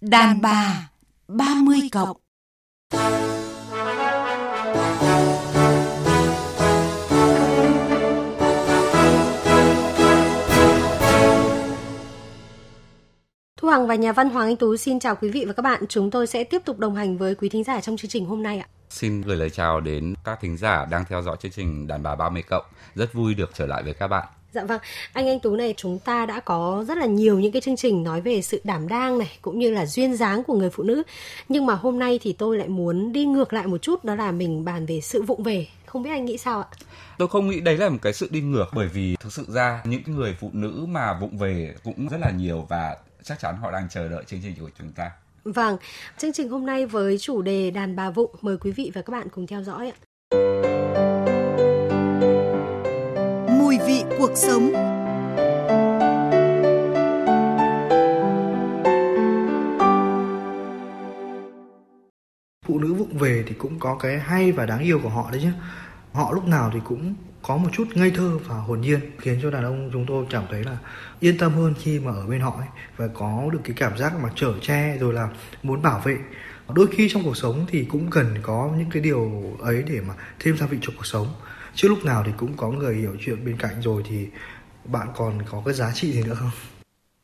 Đàn 0.00 0.40
bà 0.40 0.90
30 1.28 1.78
cộng 1.92 2.16
Thu 13.56 13.68
Hằng 13.68 13.86
và 13.86 13.94
nhà 13.94 14.12
văn 14.12 14.30
Hoàng 14.30 14.46
Anh 14.46 14.56
Tú 14.56 14.76
xin 14.76 15.00
chào 15.00 15.16
quý 15.16 15.30
vị 15.30 15.44
và 15.46 15.52
các 15.52 15.62
bạn. 15.62 15.84
Chúng 15.88 16.10
tôi 16.10 16.26
sẽ 16.26 16.44
tiếp 16.44 16.62
tục 16.64 16.78
đồng 16.78 16.94
hành 16.94 17.18
với 17.18 17.34
quý 17.34 17.48
thính 17.48 17.64
giả 17.64 17.80
trong 17.80 17.96
chương 17.96 18.08
trình 18.08 18.26
hôm 18.26 18.42
nay 18.42 18.58
ạ. 18.58 18.68
Xin 18.90 19.22
gửi 19.22 19.36
lời 19.36 19.50
chào 19.50 19.80
đến 19.80 20.14
các 20.24 20.38
thính 20.40 20.56
giả 20.56 20.84
đang 20.84 21.04
theo 21.04 21.22
dõi 21.22 21.36
chương 21.40 21.52
trình 21.52 21.86
Đàn 21.86 22.02
bà 22.02 22.14
30 22.14 22.42
cộng. 22.42 22.64
Rất 22.94 23.12
vui 23.12 23.34
được 23.34 23.50
trở 23.54 23.66
lại 23.66 23.82
với 23.82 23.94
các 23.94 24.08
bạn. 24.08 24.28
Dạ 24.52 24.64
vâng, 24.64 24.80
anh 25.12 25.28
Anh 25.28 25.40
Tú 25.40 25.56
này 25.56 25.74
chúng 25.76 25.98
ta 25.98 26.26
đã 26.26 26.40
có 26.40 26.84
rất 26.88 26.98
là 26.98 27.06
nhiều 27.06 27.38
những 27.38 27.52
cái 27.52 27.62
chương 27.62 27.76
trình 27.76 28.04
nói 28.04 28.20
về 28.20 28.42
sự 28.42 28.60
đảm 28.64 28.88
đang 28.88 29.18
này 29.18 29.38
cũng 29.42 29.58
như 29.58 29.70
là 29.70 29.86
duyên 29.86 30.16
dáng 30.16 30.44
của 30.44 30.54
người 30.54 30.70
phụ 30.70 30.82
nữ. 30.82 31.02
Nhưng 31.48 31.66
mà 31.66 31.74
hôm 31.74 31.98
nay 31.98 32.18
thì 32.22 32.32
tôi 32.32 32.58
lại 32.58 32.68
muốn 32.68 33.12
đi 33.12 33.24
ngược 33.24 33.52
lại 33.52 33.66
một 33.66 33.82
chút 33.82 34.04
đó 34.04 34.14
là 34.14 34.32
mình 34.32 34.64
bàn 34.64 34.86
về 34.86 35.00
sự 35.00 35.22
vụng 35.22 35.42
về. 35.42 35.66
Không 35.86 36.02
biết 36.02 36.10
anh 36.10 36.24
nghĩ 36.24 36.38
sao 36.38 36.60
ạ? 36.60 36.68
Tôi 37.18 37.28
không 37.28 37.48
nghĩ 37.48 37.60
đấy 37.60 37.76
là 37.76 37.88
một 37.88 37.98
cái 38.02 38.12
sự 38.12 38.28
đi 38.30 38.40
ngược 38.40 38.66
bởi 38.74 38.88
vì 38.88 39.16
thực 39.20 39.32
sự 39.32 39.44
ra 39.48 39.82
những 39.84 40.02
người 40.06 40.36
phụ 40.40 40.50
nữ 40.52 40.86
mà 40.88 41.18
vụng 41.20 41.38
về 41.38 41.74
cũng 41.84 42.08
rất 42.08 42.18
là 42.20 42.30
nhiều 42.30 42.66
và 42.68 42.96
chắc 43.22 43.40
chắn 43.40 43.56
họ 43.56 43.70
đang 43.70 43.88
chờ 43.88 44.08
đợi 44.08 44.24
chương 44.26 44.40
trình 44.42 44.54
của 44.60 44.70
chúng 44.78 44.92
ta. 44.92 45.10
Vâng, 45.44 45.76
chương 46.18 46.32
trình 46.32 46.48
hôm 46.48 46.66
nay 46.66 46.86
với 46.86 47.18
chủ 47.18 47.42
đề 47.42 47.70
đàn 47.70 47.96
bà 47.96 48.10
vụng 48.10 48.30
mời 48.40 48.56
quý 48.56 48.70
vị 48.70 48.90
và 48.94 49.02
các 49.02 49.10
bạn 49.10 49.28
cùng 49.28 49.46
theo 49.46 49.62
dõi 49.62 49.92
ạ 50.30 50.79
vị 53.86 54.04
cuộc 54.18 54.30
sống. 54.34 54.72
Phụ 62.66 62.78
nữ 62.78 62.94
vụng 62.94 63.18
về 63.18 63.44
thì 63.46 63.54
cũng 63.58 63.78
có 63.78 63.94
cái 63.94 64.18
hay 64.18 64.52
và 64.52 64.66
đáng 64.66 64.80
yêu 64.80 65.00
của 65.02 65.08
họ 65.08 65.28
đấy 65.32 65.40
chứ 65.42 65.50
họ 66.12 66.32
lúc 66.32 66.46
nào 66.48 66.70
thì 66.74 66.80
cũng 66.84 67.14
có 67.42 67.56
một 67.56 67.68
chút 67.72 67.88
ngây 67.94 68.10
thơ 68.10 68.38
và 68.46 68.54
hồn 68.56 68.80
nhiên 68.80 69.00
khiến 69.18 69.38
cho 69.42 69.50
đàn 69.50 69.64
ông 69.64 69.90
chúng 69.92 70.06
tôi 70.06 70.26
cảm 70.30 70.44
thấy 70.50 70.64
là 70.64 70.76
yên 71.20 71.38
tâm 71.38 71.52
hơn 71.52 71.74
khi 71.78 71.98
mà 71.98 72.12
ở 72.12 72.26
bên 72.26 72.40
họ 72.40 72.54
ấy, 72.58 72.68
và 72.96 73.06
có 73.14 73.48
được 73.52 73.60
cái 73.64 73.76
cảm 73.76 73.98
giác 73.98 74.12
mà 74.22 74.28
chở 74.34 74.52
che 74.60 74.96
rồi 75.00 75.14
là 75.14 75.28
muốn 75.62 75.82
bảo 75.82 76.00
vệ. 76.04 76.16
Đôi 76.74 76.86
khi 76.86 77.08
trong 77.12 77.22
cuộc 77.24 77.36
sống 77.36 77.66
thì 77.68 77.84
cũng 77.84 78.10
cần 78.10 78.34
có 78.42 78.70
những 78.78 78.90
cái 78.90 79.02
điều 79.02 79.42
ấy 79.60 79.82
để 79.82 80.00
mà 80.00 80.14
thêm 80.38 80.56
gia 80.56 80.66
vị 80.66 80.78
cho 80.80 80.92
cuộc 80.96 81.06
sống 81.06 81.26
chứ 81.74 81.88
lúc 81.88 82.04
nào 82.04 82.22
thì 82.26 82.32
cũng 82.36 82.56
có 82.56 82.70
người 82.70 82.94
hiểu 82.94 83.16
chuyện 83.20 83.44
bên 83.44 83.56
cạnh 83.58 83.74
rồi 83.80 84.02
thì 84.08 84.26
bạn 84.84 85.08
còn 85.16 85.38
có 85.50 85.62
cái 85.64 85.74
giá 85.74 85.92
trị 85.94 86.12
gì 86.12 86.22
nữa 86.22 86.34
không 86.34 86.50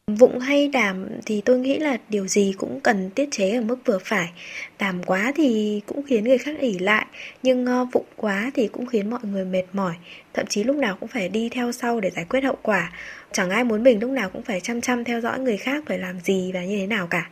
Vụng 0.06 0.38
hay 0.38 0.68
đảm 0.68 1.06
thì 1.26 1.40
tôi 1.40 1.58
nghĩ 1.58 1.78
là 1.78 1.96
điều 2.08 2.26
gì 2.26 2.54
cũng 2.58 2.80
cần 2.80 3.10
tiết 3.10 3.28
chế 3.30 3.50
ở 3.50 3.60
mức 3.60 3.76
vừa 3.84 3.98
phải. 4.04 4.32
Đảm 4.78 5.02
quá 5.02 5.32
thì 5.36 5.80
cũng 5.86 6.02
khiến 6.06 6.24
người 6.24 6.38
khác 6.38 6.60
ỉ 6.60 6.78
lại, 6.78 7.06
nhưng 7.42 7.64
uh, 7.64 7.88
vụng 7.92 8.06
quá 8.16 8.50
thì 8.54 8.68
cũng 8.68 8.86
khiến 8.86 9.10
mọi 9.10 9.20
người 9.22 9.44
mệt 9.44 9.62
mỏi, 9.72 9.94
thậm 10.34 10.46
chí 10.46 10.64
lúc 10.64 10.76
nào 10.76 10.96
cũng 11.00 11.08
phải 11.08 11.28
đi 11.28 11.48
theo 11.48 11.72
sau 11.72 12.00
để 12.00 12.10
giải 12.10 12.24
quyết 12.28 12.40
hậu 12.40 12.56
quả. 12.62 12.92
Chẳng 13.32 13.50
ai 13.50 13.64
muốn 13.64 13.82
mình 13.82 14.00
lúc 14.00 14.10
nào 14.10 14.30
cũng 14.30 14.42
phải 14.42 14.60
chăm 14.60 14.80
chăm 14.80 15.04
theo 15.04 15.20
dõi 15.20 15.40
người 15.40 15.56
khác 15.56 15.84
phải 15.86 15.98
làm 15.98 16.20
gì 16.20 16.52
và 16.52 16.64
như 16.64 16.76
thế 16.76 16.86
nào 16.86 17.06
cả. 17.06 17.30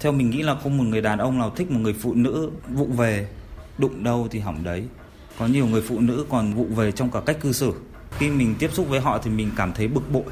Theo 0.00 0.12
mình 0.12 0.30
nghĩ 0.30 0.42
là 0.42 0.54
không 0.54 0.78
một 0.78 0.84
người 0.84 1.00
đàn 1.00 1.18
ông 1.18 1.38
nào 1.38 1.50
thích 1.56 1.70
một 1.70 1.80
người 1.80 1.94
phụ 2.00 2.14
nữ 2.14 2.50
vụng 2.68 2.92
về, 2.92 3.26
đụng 3.78 4.04
đâu 4.04 4.28
thì 4.30 4.38
hỏng 4.38 4.64
đấy. 4.64 4.84
Có 5.38 5.46
nhiều 5.46 5.66
người 5.66 5.82
phụ 5.82 6.00
nữ 6.00 6.26
còn 6.30 6.54
vụ 6.54 6.64
về 6.64 6.92
trong 6.92 7.10
cả 7.10 7.20
cách 7.26 7.36
cư 7.40 7.52
xử. 7.52 7.72
Khi 8.18 8.30
mình 8.30 8.54
tiếp 8.58 8.70
xúc 8.72 8.86
với 8.88 9.00
họ 9.00 9.18
thì 9.18 9.30
mình 9.30 9.50
cảm 9.56 9.72
thấy 9.72 9.88
bực 9.88 10.12
bội, 10.12 10.22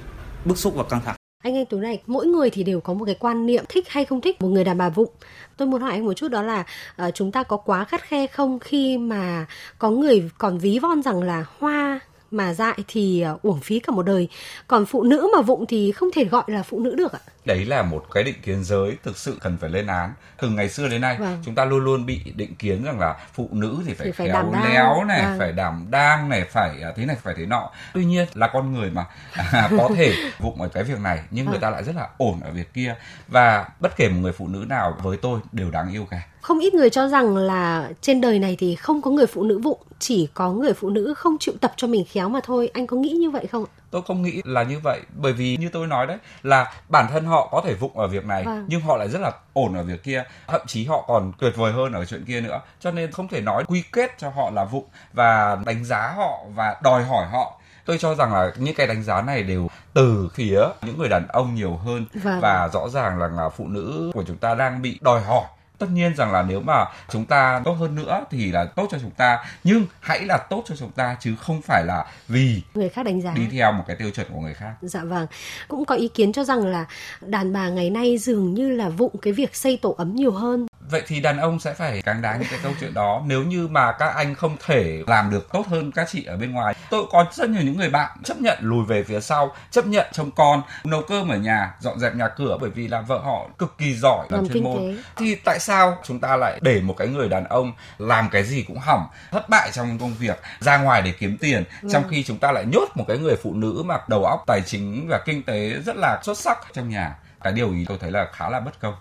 bức 0.45 0.59
xúc 0.59 0.75
và 0.77 0.85
căng 0.85 1.01
thẳng. 1.05 1.17
Anh 1.43 1.57
anh 1.57 1.67
tú 1.67 1.79
này 1.79 2.03
mỗi 2.07 2.27
người 2.27 2.51
thì 2.51 2.63
đều 2.63 2.81
có 2.81 2.95
một 2.95 3.05
cái 3.05 3.15
quan 3.15 3.47
niệm 3.47 3.65
thích 3.69 3.89
hay 3.89 4.05
không 4.05 4.21
thích 4.21 4.43
một 4.43 4.49
người 4.49 4.65
đàn 4.65 4.79
bà 4.79 4.89
vụng. 4.89 5.11
Tôi 5.57 5.69
muốn 5.69 5.81
hỏi 5.81 5.91
anh 5.93 6.05
một 6.05 6.13
chút 6.13 6.29
đó 6.29 6.43
là 6.43 6.65
uh, 7.07 7.15
chúng 7.15 7.33
ta 7.33 7.43
có 7.43 7.57
quá 7.57 7.85
khắt 7.85 8.03
khe 8.03 8.27
không 8.27 8.59
khi 8.59 8.99
mà 8.99 9.47
có 9.79 9.91
người 9.91 10.31
còn 10.39 10.59
ví 10.59 10.79
von 10.79 11.03
rằng 11.03 11.23
là 11.23 11.45
hoa 11.59 12.01
mà 12.31 12.55
dại 12.55 12.79
thì 12.89 13.25
uh, 13.35 13.43
uổng 13.43 13.61
phí 13.61 13.79
cả 13.79 13.93
một 13.93 14.03
đời. 14.03 14.29
Còn 14.67 14.87
phụ 14.87 15.03
nữ 15.03 15.29
mà 15.37 15.43
vụng 15.43 15.67
thì 15.67 15.93
không 15.93 16.09
thể 16.15 16.25
gọi 16.25 16.45
là 16.47 16.63
phụ 16.63 16.81
nữ 16.81 16.95
được 16.95 17.13
ạ 17.13 17.21
đấy 17.47 17.65
là 17.65 17.83
một 17.83 18.05
cái 18.15 18.25
định 18.25 18.35
kiến 18.43 18.65
giới 18.65 18.97
thực 19.03 19.17
sự 19.17 19.37
cần 19.41 19.57
phải 19.57 19.71
lên 19.71 19.87
án. 19.87 20.13
Từ 20.39 20.49
ngày 20.49 20.69
xưa 20.69 20.89
đến 20.89 21.01
nay 21.01 21.17
vâng. 21.19 21.43
chúng 21.45 21.55
ta 21.55 21.65
luôn 21.65 21.85
luôn 21.85 22.07
bị 22.07 22.21
định 22.35 22.55
kiến 22.55 22.85
rằng 22.85 23.01
là 23.01 23.17
phụ 23.33 23.49
nữ 23.53 23.79
thì 23.87 23.95
phải, 23.95 24.07
thì 24.07 24.13
phải 24.13 24.29
khéo 24.29 24.53
léo 24.65 25.05
này 25.05 25.23
vâng. 25.23 25.39
phải 25.39 25.53
đảm 25.53 25.87
đang 25.91 26.29
này 26.29 26.45
phải 26.45 26.83
à, 26.83 26.93
thế 26.97 27.07
này 27.07 27.17
phải 27.23 27.35
thế 27.39 27.47
nọ. 27.47 27.71
Tuy 27.95 28.05
nhiên 28.05 28.27
là 28.35 28.51
con 28.53 28.73
người 28.73 28.91
mà 28.91 29.05
à, 29.33 29.71
có 29.79 29.89
thể 29.97 30.15
vụng 30.39 30.63
ở 30.63 30.69
cái 30.69 30.85
việc 30.85 31.01
này 31.01 31.19
nhưng 31.31 31.45
vâng. 31.45 31.53
người 31.53 31.61
ta 31.61 31.71
lại 31.71 31.85
rất 31.85 31.97
là 31.97 32.09
ổn 32.17 32.41
ở 32.41 32.51
việc 32.51 32.75
kia. 32.75 32.95
Và 33.29 33.69
bất 33.81 33.97
kể 33.97 34.09
một 34.09 34.21
người 34.21 34.33
phụ 34.33 34.49
nữ 34.49 34.65
nào 34.69 34.97
với 35.03 35.17
tôi 35.17 35.41
đều 35.53 35.71
đáng 35.71 35.93
yêu 35.93 36.07
cả. 36.11 36.23
Không 36.41 36.59
ít 36.59 36.75
người 36.75 36.91
cho 36.91 37.09
rằng 37.09 37.37
là 37.37 37.91
trên 38.01 38.21
đời 38.21 38.39
này 38.39 38.57
thì 38.59 38.75
không 38.75 39.03
có 39.03 39.11
người 39.11 39.27
phụ 39.27 39.45
nữ 39.45 39.59
vụng 39.59 39.79
chỉ 39.99 40.29
có 40.35 40.53
người 40.53 40.73
phụ 40.75 40.91
nữ 40.91 41.15
không 41.15 41.37
chịu 41.41 41.55
tập 41.61 41.73
cho 41.77 41.87
mình 41.87 42.05
khéo 42.13 42.29
mà 42.29 42.41
thôi. 42.45 42.71
Anh 42.75 42.87
có 42.87 42.97
nghĩ 42.97 43.11
như 43.11 43.31
vậy 43.31 43.47
không 43.47 43.65
tôi 43.97 44.03
không 44.07 44.23
nghĩ 44.23 44.43
là 44.45 44.63
như 44.63 44.79
vậy 44.79 45.01
bởi 45.15 45.33
vì 45.33 45.57
như 45.57 45.69
tôi 45.73 45.87
nói 45.87 46.07
đấy 46.07 46.19
là 46.43 46.73
bản 46.89 47.07
thân 47.11 47.25
họ 47.25 47.49
có 47.53 47.63
thể 47.65 47.75
vụng 47.75 47.99
ở 47.99 48.07
việc 48.07 48.27
này 48.27 48.45
vâng. 48.45 48.65
nhưng 48.69 48.81
họ 48.81 48.97
lại 48.97 49.09
rất 49.09 49.21
là 49.21 49.33
ổn 49.53 49.75
ở 49.75 49.83
việc 49.83 50.03
kia 50.03 50.25
thậm 50.47 50.61
chí 50.67 50.85
họ 50.85 51.05
còn 51.09 51.33
tuyệt 51.39 51.57
vời 51.57 51.73
hơn 51.73 51.93
ở 51.93 52.05
chuyện 52.05 52.25
kia 52.25 52.41
nữa 52.41 52.61
cho 52.81 52.91
nên 52.91 53.13
không 53.13 53.29
thể 53.29 53.41
nói 53.41 53.65
quy 53.67 53.85
kết 53.93 54.15
cho 54.19 54.29
họ 54.29 54.51
là 54.51 54.65
vụng 54.65 54.85
và 55.13 55.59
đánh 55.67 55.85
giá 55.85 56.13
họ 56.17 56.39
và 56.55 56.77
đòi 56.83 57.05
hỏi 57.05 57.27
họ 57.27 57.61
tôi 57.85 57.99
cho 57.99 58.15
rằng 58.15 58.33
là 58.33 58.53
những 58.57 58.75
cái 58.75 58.87
đánh 58.87 59.03
giá 59.03 59.23
này 59.23 59.43
đều 59.43 59.69
từ 59.95 60.29
phía 60.35 60.61
những 60.83 60.99
người 60.99 61.09
đàn 61.09 61.29
ông 61.29 61.55
nhiều 61.55 61.77
hơn 61.77 62.07
vâng. 62.15 62.41
và 62.41 62.69
rõ 62.73 62.89
ràng 62.89 63.19
là, 63.19 63.29
là 63.29 63.49
phụ 63.49 63.69
nữ 63.69 64.11
của 64.15 64.25
chúng 64.27 64.37
ta 64.37 64.55
đang 64.55 64.83
bị 64.83 64.99
đòi 65.01 65.21
hỏi 65.21 65.45
tất 65.79 65.87
nhiên 65.91 66.15
rằng 66.17 66.33
là 66.33 66.43
nếu 66.43 66.61
mà 66.61 66.85
chúng 67.09 67.25
ta 67.25 67.63
tốt 67.65 67.73
hơn 67.73 67.95
nữa 67.95 68.25
thì 68.31 68.53
là 68.53 68.65
tốt 68.65 68.89
cho 68.91 68.99
chúng 68.99 69.11
ta 69.11 69.45
nhưng 69.65 69.87
hãy 70.01 70.21
là 70.25 70.39
tốt 70.51 70.63
cho 70.67 70.77
chúng 70.77 70.91
ta 70.91 71.17
chứ 71.21 71.35
không 71.41 71.63
phải 71.63 71.85
là 71.87 72.07
vì 72.29 72.63
người 72.75 72.89
khác 72.89 73.03
đánh 73.03 73.21
giá. 73.21 73.33
đi 73.35 73.49
theo 73.53 73.73
một 73.73 73.85
cái 73.87 73.97
tiêu 73.97 74.11
chuẩn 74.11 74.27
của 74.33 74.41
người 74.41 74.55
khác. 74.55 74.75
Dạ 74.83 75.05
vâng. 75.05 75.27
Cũng 75.69 75.85
có 75.85 75.95
ý 75.95 76.09
kiến 76.09 76.33
cho 76.33 76.45
rằng 76.45 76.67
là 76.67 76.87
đàn 77.21 77.53
bà 77.53 77.69
ngày 77.69 77.91
nay 77.91 78.19
dường 78.19 78.55
như 78.55 78.71
là 78.71 78.89
vụng 78.89 79.19
cái 79.23 79.33
việc 79.33 79.57
xây 79.57 79.77
tổ 79.77 79.95
ấm 79.99 80.15
nhiều 80.15 80.33
hơn 80.33 80.67
vậy 80.91 81.03
thì 81.07 81.21
đàn 81.21 81.39
ông 81.39 81.61
sẽ 81.61 81.75
phải 81.75 82.03
cáng 82.03 82.23
đáng 82.23 82.41
những 82.41 82.49
cái 82.51 82.61
câu 82.63 82.73
chuyện 82.81 82.95
đó 82.95 83.23
nếu 83.27 83.43
như 83.43 83.69
mà 83.69 83.93
các 83.93 84.15
anh 84.17 84.35
không 84.35 84.57
thể 84.67 85.03
làm 85.07 85.31
được 85.31 85.53
tốt 85.53 85.67
hơn 85.67 85.93
các 85.93 86.09
chị 86.11 86.25
ở 86.25 86.37
bên 86.37 86.53
ngoài 86.53 86.75
tôi 86.91 87.05
có 87.11 87.27
rất 87.33 87.51
nhiều 87.51 87.63
những 87.63 87.77
người 87.77 87.91
bạn 87.91 88.19
chấp 88.25 88.41
nhận 88.41 88.59
lùi 88.61 88.85
về 88.85 89.05
phía 89.05 89.21
sau 89.21 89.55
chấp 89.71 89.87
nhận 89.87 90.07
trông 90.13 90.31
con 90.31 90.63
nấu 90.85 91.03
cơm 91.03 91.29
ở 91.29 91.37
nhà 91.37 91.75
dọn 91.81 91.99
dẹp 91.99 92.15
nhà 92.15 92.29
cửa 92.29 92.59
bởi 92.61 92.71
vì 92.71 92.89
là 92.89 93.01
vợ 93.01 93.19
họ 93.19 93.49
cực 93.59 93.79
kỳ 93.79 93.95
giỏi 93.95 94.27
làm, 94.31 94.41
làm 94.41 94.53
chuyên 94.53 94.65
môn 94.65 94.77
tế. 94.79 95.03
thì 95.17 95.35
tại 95.35 95.59
sao 95.61 95.99
chúng 96.05 96.21
ta 96.21 96.37
lại 96.37 96.59
để 96.63 96.81
một 96.81 96.95
cái 96.97 97.09
người 97.09 97.29
đàn 97.29 97.45
ông 97.45 97.73
làm 97.99 98.29
cái 98.29 98.45
gì 98.45 98.63
cũng 98.63 98.79
hỏng 98.79 99.07
thất 99.31 99.49
bại 99.49 99.71
trong 99.73 99.99
công 99.99 100.15
việc 100.15 100.41
ra 100.61 100.79
ngoài 100.79 101.03
để 101.03 101.13
kiếm 101.19 101.37
tiền 101.41 101.65
ừ. 101.83 101.89
trong 101.93 102.05
khi 102.11 102.25
chúng 102.25 102.39
ta 102.39 102.53
lại 102.53 102.65
nhốt 102.73 102.89
một 102.95 103.05
cái 103.09 103.19
người 103.19 103.37
phụ 103.43 103.55
nữ 103.55 103.83
mà 103.87 103.99
đầu 104.09 104.25
óc 104.25 104.45
tài 104.47 104.63
chính 104.67 105.09
và 105.09 105.21
kinh 105.25 105.43
tế 105.43 105.71
rất 105.71 105.97
là 105.97 106.21
xuất 106.23 106.39
sắc 106.39 106.59
trong 106.73 106.89
nhà 106.89 107.17
cái 107.43 107.53
điều 107.53 107.73
ý 107.73 107.85
tôi 107.89 107.99
thấy 108.01 108.11
là 108.11 108.27
khá 108.33 108.49
là 108.49 108.61
bất 108.61 108.81
công 108.81 108.95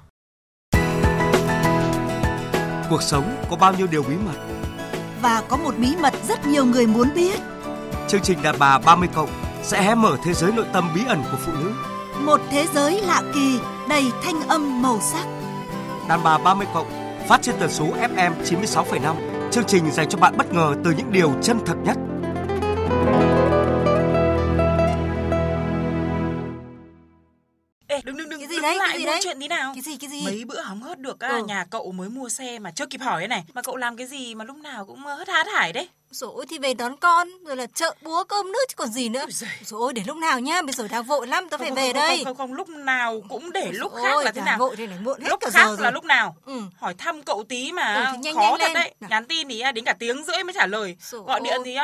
Cuộc 2.89 3.01
sống 3.01 3.43
có 3.49 3.55
bao 3.55 3.73
nhiêu 3.73 3.87
điều 3.87 4.03
bí 4.03 4.15
mật. 4.25 4.39
Và 5.21 5.43
có 5.49 5.57
một 5.57 5.77
bí 5.77 5.95
mật 6.01 6.13
rất 6.27 6.45
nhiều 6.47 6.65
người 6.65 6.87
muốn 6.87 7.07
biết. 7.15 7.39
Chương 8.07 8.21
trình 8.21 8.41
Đàn 8.43 8.55
bà 8.59 8.77
30 8.79 9.09
cộng 9.15 9.29
sẽ 9.63 9.81
hé 9.81 9.95
mở 9.95 10.17
thế 10.23 10.33
giới 10.33 10.51
nội 10.51 10.65
tâm 10.73 10.89
bí 10.95 11.01
ẩn 11.07 11.23
của 11.31 11.37
phụ 11.45 11.51
nữ. 11.59 11.71
Một 12.19 12.41
thế 12.51 12.65
giới 12.73 13.01
lạ 13.01 13.21
kỳ 13.33 13.59
đầy 13.89 14.03
thanh 14.23 14.47
âm 14.47 14.81
màu 14.81 14.99
sắc. 15.01 15.25
Đàn 16.09 16.23
bà 16.23 16.37
30 16.37 16.67
cộng 16.73 16.87
phát 17.29 17.41
trên 17.41 17.55
tần 17.59 17.71
số 17.71 17.85
FM 17.85 18.31
96,5 18.43 19.15
Chương 19.51 19.63
trình 19.67 19.91
dành 19.91 20.09
cho 20.09 20.17
bạn 20.17 20.37
bất 20.37 20.53
ngờ 20.53 20.75
từ 20.83 20.91
những 20.91 21.11
điều 21.11 21.31
chân 21.41 21.59
thật 21.65 21.75
nhất 21.83 21.97
chuyện 29.23 29.39
tí 29.39 29.47
nào? 29.47 29.71
Cái 29.75 29.81
gì 29.81 29.97
cái 29.97 30.09
gì? 30.09 30.21
Mấy 30.25 30.45
bữa 30.45 30.61
hóng 30.61 30.81
hớt 30.81 30.99
được 30.99 31.19
á, 31.19 31.29
ừ. 31.29 31.43
nhà 31.47 31.65
cậu 31.69 31.91
mới 31.91 32.09
mua 32.09 32.29
xe 32.29 32.59
mà 32.59 32.71
chưa 32.71 32.85
kịp 32.85 33.01
hỏi 33.01 33.21
thế 33.21 33.27
này. 33.27 33.43
Mà 33.53 33.61
cậu 33.61 33.75
làm 33.75 33.97
cái 33.97 34.07
gì 34.07 34.35
mà 34.35 34.45
lúc 34.45 34.57
nào 34.57 34.85
cũng 34.85 34.99
hớt 34.99 35.29
há 35.29 35.43
hải 35.53 35.73
đấy? 35.73 35.89
Rồi 36.11 36.45
thì 36.49 36.57
về 36.59 36.73
đón 36.73 36.97
con, 36.97 37.29
rồi 37.45 37.55
là 37.55 37.65
chợ 37.65 37.95
búa 38.01 38.23
cơm 38.23 38.51
nước 38.51 38.65
chứ 38.69 38.73
còn 38.75 38.89
gì 38.89 39.09
nữa. 39.09 39.25
Rồi 39.65 39.93
để 39.93 40.01
lúc 40.07 40.17
nào 40.17 40.39
nhá, 40.39 40.61
bây 40.61 40.73
giờ 40.73 40.87
đang 40.87 41.03
vội 41.03 41.27
lắm, 41.27 41.49
tao 41.49 41.57
phải 41.57 41.69
không, 41.69 41.75
về 41.75 41.93
không, 41.93 41.93
đây. 41.93 42.15
Không, 42.15 42.25
không, 42.25 42.37
không, 42.37 42.53
lúc 42.53 42.69
nào 42.69 43.21
cũng 43.29 43.51
để 43.51 43.71
lúc 43.71 43.91
Ôi, 43.91 44.01
khác 44.03 44.25
là 44.25 44.31
thế 44.31 44.41
nào? 44.41 44.57
Vội 44.57 44.75
đây 44.75 44.87
này, 44.87 44.97
muộn 45.01 45.21
hết 45.21 45.29
lúc 45.29 45.39
cả 45.39 45.49
khác 45.53 45.65
giờ 45.65 45.83
là 45.83 45.91
lúc 45.91 46.05
nào? 46.05 46.35
Ừ. 46.45 46.61
Hỏi 46.79 46.93
thăm 46.97 47.23
cậu 47.23 47.43
tí 47.49 47.71
mà 47.71 47.95
ừ, 47.95 48.17
nhanh, 48.19 48.35
khó 48.35 48.41
nhanh 48.41 48.59
thật 48.59 48.65
lên. 48.65 48.73
đấy. 48.73 48.93
Nhắn 49.09 49.25
tin 49.25 49.49
thì 49.49 49.63
đến 49.75 49.85
cả 49.85 49.93
tiếng 49.99 50.23
rưỡi 50.23 50.43
mới 50.43 50.53
trả 50.53 50.65
lời. 50.65 50.97
Rồi 50.99 51.21
Gọi 51.27 51.39
điện 51.39 51.61
thì 51.65 51.77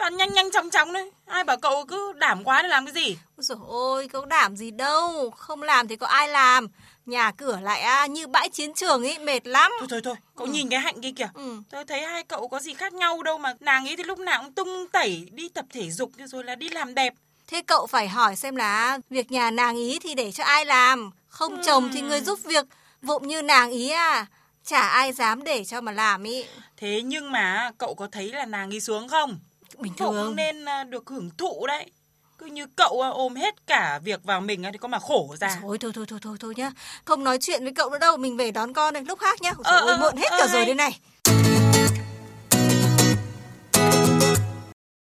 toàn 0.00 0.16
nhanh 0.16 0.32
nhanh 0.32 0.50
chóng 0.52 0.70
chóng 0.70 0.92
đấy 0.92 1.10
ai 1.26 1.44
bảo 1.44 1.56
cậu 1.56 1.84
cứ 1.88 2.12
đảm 2.16 2.44
quá 2.44 2.62
để 2.62 2.68
làm 2.68 2.86
cái 2.86 2.94
gì 2.94 3.16
rồi 3.38 3.58
ôi 3.66 4.08
cậu 4.08 4.24
đảm 4.24 4.56
gì 4.56 4.70
đâu 4.70 5.30
không 5.30 5.62
làm 5.62 5.88
thì 5.88 5.96
có 5.96 6.06
ai 6.06 6.28
làm 6.28 6.68
nhà 7.06 7.30
cửa 7.30 7.58
lại 7.62 7.80
à, 7.80 8.06
như 8.06 8.26
bãi 8.26 8.48
chiến 8.48 8.74
trường 8.74 9.04
ấy 9.04 9.18
mệt 9.18 9.46
lắm 9.46 9.72
thôi 9.78 9.88
thôi 9.90 10.00
thôi 10.04 10.14
cậu 10.36 10.46
ừ. 10.46 10.52
nhìn 10.52 10.68
cái 10.68 10.80
hạnh 10.80 11.00
kia 11.00 11.12
kìa 11.16 11.30
ừ. 11.34 11.56
tôi 11.70 11.84
thấy 11.84 12.00
hai 12.00 12.24
cậu 12.24 12.48
có 12.48 12.60
gì 12.60 12.74
khác 12.74 12.92
nhau 12.92 13.22
đâu 13.22 13.38
mà 13.38 13.54
nàng 13.60 13.88
ấy 13.88 13.96
thì 13.96 14.02
lúc 14.02 14.18
nào 14.18 14.42
cũng 14.42 14.52
tung 14.52 14.88
tẩy 14.92 15.28
đi 15.32 15.48
tập 15.48 15.64
thể 15.72 15.90
dục 15.90 16.10
rồi 16.24 16.44
là 16.44 16.54
đi 16.54 16.68
làm 16.68 16.94
đẹp 16.94 17.14
thế 17.46 17.62
cậu 17.62 17.86
phải 17.86 18.08
hỏi 18.08 18.36
xem 18.36 18.56
là 18.56 18.98
việc 19.10 19.32
nhà 19.32 19.50
nàng 19.50 19.76
ý 19.76 19.98
thì 19.98 20.14
để 20.14 20.32
cho 20.32 20.44
ai 20.44 20.64
làm 20.64 21.10
không 21.28 21.56
ừ. 21.56 21.62
chồng 21.66 21.90
thì 21.92 22.00
người 22.00 22.20
giúp 22.20 22.38
việc 22.44 22.66
Vụng 23.02 23.28
như 23.28 23.42
nàng 23.42 23.70
ý 23.70 23.90
à, 23.90 24.26
chả 24.64 24.80
ai 24.80 25.12
dám 25.12 25.44
để 25.44 25.64
cho 25.64 25.80
mà 25.80 25.92
làm 25.92 26.22
ý. 26.22 26.44
Thế 26.76 27.02
nhưng 27.04 27.32
mà 27.32 27.70
cậu 27.78 27.94
có 27.94 28.08
thấy 28.12 28.32
là 28.32 28.46
nàng 28.46 28.70
ý 28.70 28.80
xuống 28.80 29.08
không? 29.08 29.38
Bình 29.82 29.92
thường. 29.96 30.14
Vụng 30.14 30.36
nên 30.36 30.64
à, 30.64 30.84
được 30.84 31.08
hưởng 31.08 31.30
thụ 31.38 31.66
đấy. 31.66 31.90
Cứ 32.38 32.46
như 32.46 32.66
cậu 32.76 33.00
à, 33.00 33.08
ôm 33.08 33.34
hết 33.34 33.66
cả 33.66 34.00
việc 34.04 34.24
vào 34.24 34.40
mình 34.40 34.62
thì 34.72 34.78
có 34.78 34.88
mà 34.88 34.98
khổ 34.98 35.36
ra. 35.40 35.58
Thôi 35.62 35.78
thôi 35.78 35.92
thôi 35.94 36.06
thôi 36.08 36.18
thôi 36.22 36.36
thôi 36.40 36.54
nhá. 36.56 36.72
Không 37.04 37.24
nói 37.24 37.38
chuyện 37.40 37.62
với 37.62 37.72
cậu 37.72 37.90
nữa 37.90 37.98
đâu, 37.98 38.16
mình 38.16 38.36
về 38.36 38.50
đón 38.50 38.72
con 38.72 38.94
này 38.94 39.02
lúc 39.04 39.18
khác 39.18 39.42
nhá. 39.42 39.52
Ờ, 39.62 39.80
ôi, 39.80 39.98
muộn 39.98 40.16
hết 40.16 40.30
ờ, 40.30 40.38
cả 40.40 40.46
rồi 40.52 40.64
đây 40.64 40.74
này. 40.74 41.00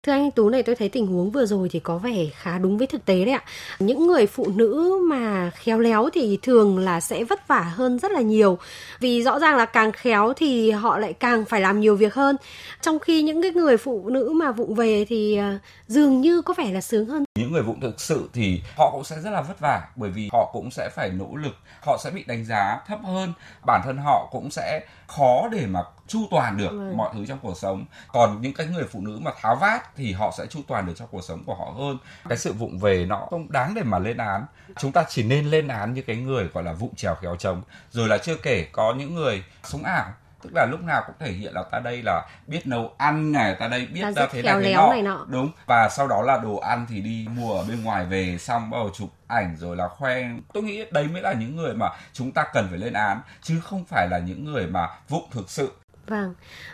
Thưa 0.07 0.13
anh 0.13 0.31
Tú 0.31 0.49
này 0.49 0.63
tôi 0.63 0.75
thấy 0.75 0.89
tình 0.89 1.07
huống 1.07 1.31
vừa 1.31 1.45
rồi 1.45 1.69
thì 1.71 1.79
có 1.79 1.97
vẻ 1.97 2.25
khá 2.35 2.57
đúng 2.57 2.77
với 2.77 2.87
thực 2.87 3.05
tế 3.05 3.25
đấy 3.25 3.33
ạ. 3.33 3.43
Những 3.79 4.07
người 4.07 4.27
phụ 4.27 4.47
nữ 4.55 4.99
mà 5.09 5.51
khéo 5.55 5.79
léo 5.79 6.09
thì 6.13 6.39
thường 6.41 6.79
là 6.79 6.99
sẽ 6.99 7.23
vất 7.23 7.47
vả 7.47 7.59
hơn 7.59 7.99
rất 7.99 8.11
là 8.11 8.21
nhiều. 8.21 8.57
Vì 8.99 9.23
rõ 9.23 9.39
ràng 9.39 9.57
là 9.57 9.65
càng 9.65 9.91
khéo 9.91 10.33
thì 10.33 10.71
họ 10.71 10.97
lại 10.97 11.13
càng 11.13 11.45
phải 11.45 11.61
làm 11.61 11.79
nhiều 11.79 11.95
việc 11.95 12.13
hơn. 12.13 12.35
Trong 12.81 12.99
khi 12.99 13.21
những 13.21 13.41
cái 13.41 13.51
người 13.51 13.77
phụ 13.77 14.09
nữ 14.09 14.31
mà 14.35 14.51
vụng 14.51 14.75
về 14.75 15.05
thì 15.09 15.37
ờ, 15.37 15.57
dường 15.87 16.21
như 16.21 16.41
có 16.41 16.53
vẻ 16.57 16.71
là 16.71 16.81
sướng 16.81 17.05
hơn. 17.05 17.23
Những 17.39 17.51
người 17.51 17.63
vụng 17.63 17.79
thực 17.79 18.01
sự 18.01 18.29
thì 18.33 18.61
họ 18.77 18.91
cũng 18.91 19.03
sẽ 19.03 19.15
rất 19.23 19.29
là 19.29 19.41
vất 19.41 19.59
vả 19.59 19.81
bởi 19.95 20.09
vì 20.09 20.29
họ 20.33 20.49
cũng 20.53 20.71
sẽ 20.71 20.89
phải 20.95 21.09
nỗ 21.09 21.35
lực, 21.35 21.55
họ 21.81 21.97
sẽ 22.03 22.09
bị 22.11 22.23
đánh 22.27 22.45
giá 22.45 22.79
thấp 22.87 22.99
hơn, 23.03 23.33
bản 23.65 23.81
thân 23.85 23.97
họ 23.97 24.29
cũng 24.31 24.51
sẽ 24.51 24.85
khó 25.07 25.47
để 25.51 25.65
mà 25.67 25.83
chu 26.07 26.27
toàn 26.31 26.57
được 26.57 26.69
ừ. 26.69 26.93
mọi 26.95 27.09
thứ 27.13 27.25
trong 27.25 27.39
cuộc 27.41 27.57
sống. 27.57 27.85
Còn 28.07 28.41
những 28.41 28.53
cái 28.53 28.67
người 28.67 28.83
phụ 28.83 29.01
nữ 29.01 29.19
mà 29.21 29.31
tháo 29.41 29.55
vát 29.55 29.95
thì 29.95 30.11
họ 30.11 30.33
sẽ 30.37 30.45
chu 30.45 30.59
toàn 30.67 30.85
được 30.85 30.93
trong 30.95 31.07
cuộc 31.11 31.23
sống 31.23 31.43
của 31.45 31.55
họ 31.55 31.73
hơn. 31.77 31.97
Cái 32.29 32.37
sự 32.37 32.53
vụng 32.53 32.79
về 32.79 33.05
nó 33.05 33.27
không 33.29 33.51
đáng 33.51 33.73
để 33.75 33.83
mà 33.83 33.99
lên 33.99 34.17
án. 34.17 34.45
Chúng 34.79 34.91
ta 34.91 35.05
chỉ 35.09 35.23
nên 35.23 35.45
lên 35.45 35.67
án 35.67 35.93
những 35.93 36.05
cái 36.05 36.15
người 36.15 36.47
gọi 36.53 36.63
là 36.63 36.73
vụng 36.73 36.95
trèo 36.95 37.15
khéo 37.15 37.35
trống. 37.35 37.61
Rồi 37.91 38.07
là 38.07 38.17
chưa 38.17 38.35
kể 38.35 38.67
có 38.71 38.93
những 38.97 39.15
người 39.15 39.43
sống 39.63 39.83
ảo. 39.83 40.05
Tức 40.41 40.49
là 40.55 40.65
lúc 40.65 40.83
nào 40.83 41.03
cũng 41.07 41.15
thể 41.19 41.31
hiện 41.31 41.53
là 41.53 41.63
ta 41.63 41.79
đây 41.79 42.01
là 42.05 42.25
biết 42.47 42.67
nấu 42.67 42.93
ăn 42.97 43.31
này 43.31 43.55
ta 43.59 43.67
đây 43.67 43.85
biết 43.85 44.01
ta 44.15 44.27
thế 44.31 44.41
này 44.41 44.61
thế 44.63 44.73
nọ. 44.73 44.89
này 44.89 45.01
nọ. 45.01 45.25
Đúng. 45.27 45.51
Và 45.65 45.89
sau 45.89 46.07
đó 46.07 46.21
là 46.21 46.37
đồ 46.37 46.57
ăn 46.57 46.85
thì 46.89 47.01
đi 47.01 47.27
mua 47.29 47.53
ở 47.53 47.65
bên 47.67 47.83
ngoài 47.83 48.05
về 48.05 48.37
xong 48.37 48.69
bắt 48.69 48.77
đầu 48.77 48.89
chụp 48.93 49.09
ảnh 49.27 49.55
rồi 49.57 49.75
là 49.75 49.87
khoe. 49.87 50.23
Tôi 50.53 50.63
nghĩ 50.63 50.85
đấy 50.91 51.07
mới 51.07 51.21
là 51.21 51.33
những 51.33 51.55
người 51.55 51.73
mà 51.73 51.89
chúng 52.13 52.31
ta 52.31 52.45
cần 52.53 52.67
phải 52.69 52.77
lên 52.77 52.93
án 52.93 53.21
chứ 53.41 53.59
không 53.63 53.85
phải 53.85 54.07
là 54.11 54.19
những 54.19 54.45
người 54.45 54.67
mà 54.67 54.89
vụng 55.09 55.29
thực 55.31 55.49
sự 55.49 55.71
Vâng, 56.07 56.33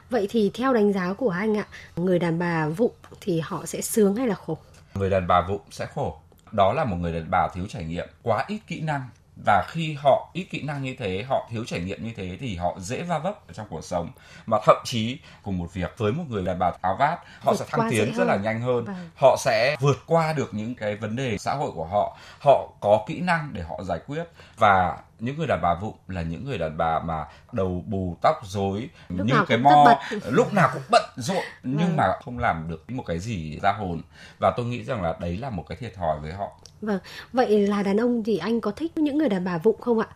vậy 0.10 0.28
thì 0.30 0.52
theo 0.54 0.74
đánh 0.74 0.94
giá 0.94 1.14
của 1.14 1.30
anh 1.30 1.58
ạ, 1.58 1.66
người 1.96 2.20
đàn 2.20 2.40
bà 2.40 2.68
vụng 2.68 2.94
thì 3.22 3.40
họ 3.40 3.66
sẽ 3.66 3.82
sướng 3.82 4.16
hay 4.16 4.28
là 4.28 4.36
khổ? 4.36 4.58
Người 4.94 5.10
đàn 5.10 5.28
bà 5.28 5.42
vụng 5.48 5.62
sẽ 5.72 5.86
khổ. 5.86 6.20
Đó 6.52 6.74
là 6.74 6.86
một 6.86 6.96
người 6.96 7.14
đàn 7.14 7.32
bà 7.32 7.48
thiếu 7.54 7.66
trải 7.70 7.84
nghiệm, 7.84 8.08
quá 8.22 8.46
ít 8.48 8.60
kỹ 8.68 8.82
năng 8.82 9.10
và 9.36 9.66
khi 9.68 9.94
họ 9.94 10.30
ít 10.34 10.44
kỹ 10.44 10.62
năng 10.64 10.84
như 10.84 10.96
thế 11.00 11.24
họ 11.30 11.48
thiếu 11.52 11.66
trải 11.66 11.80
nghiệm 11.80 12.04
như 12.04 12.12
thế 12.16 12.38
thì 12.40 12.56
họ 12.56 12.76
dễ 12.80 13.02
va 13.02 13.20
vấp 13.20 13.40
trong 13.54 13.68
cuộc 13.70 13.84
sống. 13.84 14.10
Mà 14.46 14.58
thậm 14.66 14.78
chí 14.84 15.20
cùng 15.44 15.58
một 15.58 15.74
việc 15.74 15.94
với 15.98 16.12
một 16.12 16.24
người 16.30 16.44
đàn 16.46 16.60
bà 16.60 16.72
tháo 16.82 16.96
vát 17.00 17.20
họ 17.42 17.52
vượt 17.52 17.60
sẽ 17.60 17.66
thăng 17.70 17.90
tiến 17.92 18.14
rất 18.16 18.24
là 18.28 18.36
nhanh 18.36 18.62
hơn. 18.62 18.86
Vâng. 18.86 19.10
họ 19.16 19.36
sẽ 19.40 19.76
vượt 19.80 19.98
qua 20.06 20.34
được 20.34 20.54
những 20.54 20.76
cái 20.76 20.96
vấn 20.96 21.16
đề 21.16 21.38
xã 21.38 21.54
hội 21.54 21.72
của 21.76 21.86
họ. 21.86 22.18
Họ 22.40 22.70
có 22.80 23.04
kỹ 23.08 23.20
năng 23.20 23.50
để 23.54 23.62
họ 23.62 23.84
giải 23.84 24.00
quyết. 24.08 24.24
Và 24.58 24.98
những 25.20 25.38
người 25.38 25.48
đàn 25.48 25.60
bà 25.62 25.76
vụng 25.82 25.96
là 26.08 26.22
những 26.22 26.46
người 26.46 26.58
đàn 26.58 26.78
bà 26.78 27.00
mà 27.00 27.26
đầu 27.52 27.84
bù 27.88 28.18
tóc 28.22 28.36
rối 28.44 28.90
như 29.10 29.34
cái 29.48 29.58
mo 29.58 30.00
lúc 30.30 30.54
nào 30.54 30.70
cũng 30.74 30.84
bận 30.92 31.04
rộn 31.16 31.44
nhưng 31.64 31.88
vâng. 31.88 31.98
mà 31.98 32.08
không 32.24 32.40
làm 32.40 32.68
được 32.70 32.92
một 32.92 33.04
cái 33.08 33.20
gì 33.20 33.60
ra 33.60 33.72
hồn. 33.72 34.02
Và 34.40 34.54
tôi 34.58 34.66
nghĩ 34.66 34.84
rằng 34.84 35.02
là 35.02 35.16
đấy 35.20 35.38
là 35.38 35.50
một 35.50 35.64
cái 35.70 35.78
thiệt 35.78 35.94
thòi 35.96 36.20
với 36.20 36.34
họ 36.34 36.52
vâng 36.84 37.00
vậy 37.34 37.68
là 37.68 37.84
đàn 37.84 37.98
ông 37.98 38.24
thì 38.24 38.38
anh 38.38 38.62
có 38.62 38.72
thích 38.72 38.98
những 38.98 39.18
người 39.18 39.30
đàn 39.30 39.44
bà 39.44 39.58
vụng 39.58 39.82
không 39.82 40.00
ạ? 40.00 40.08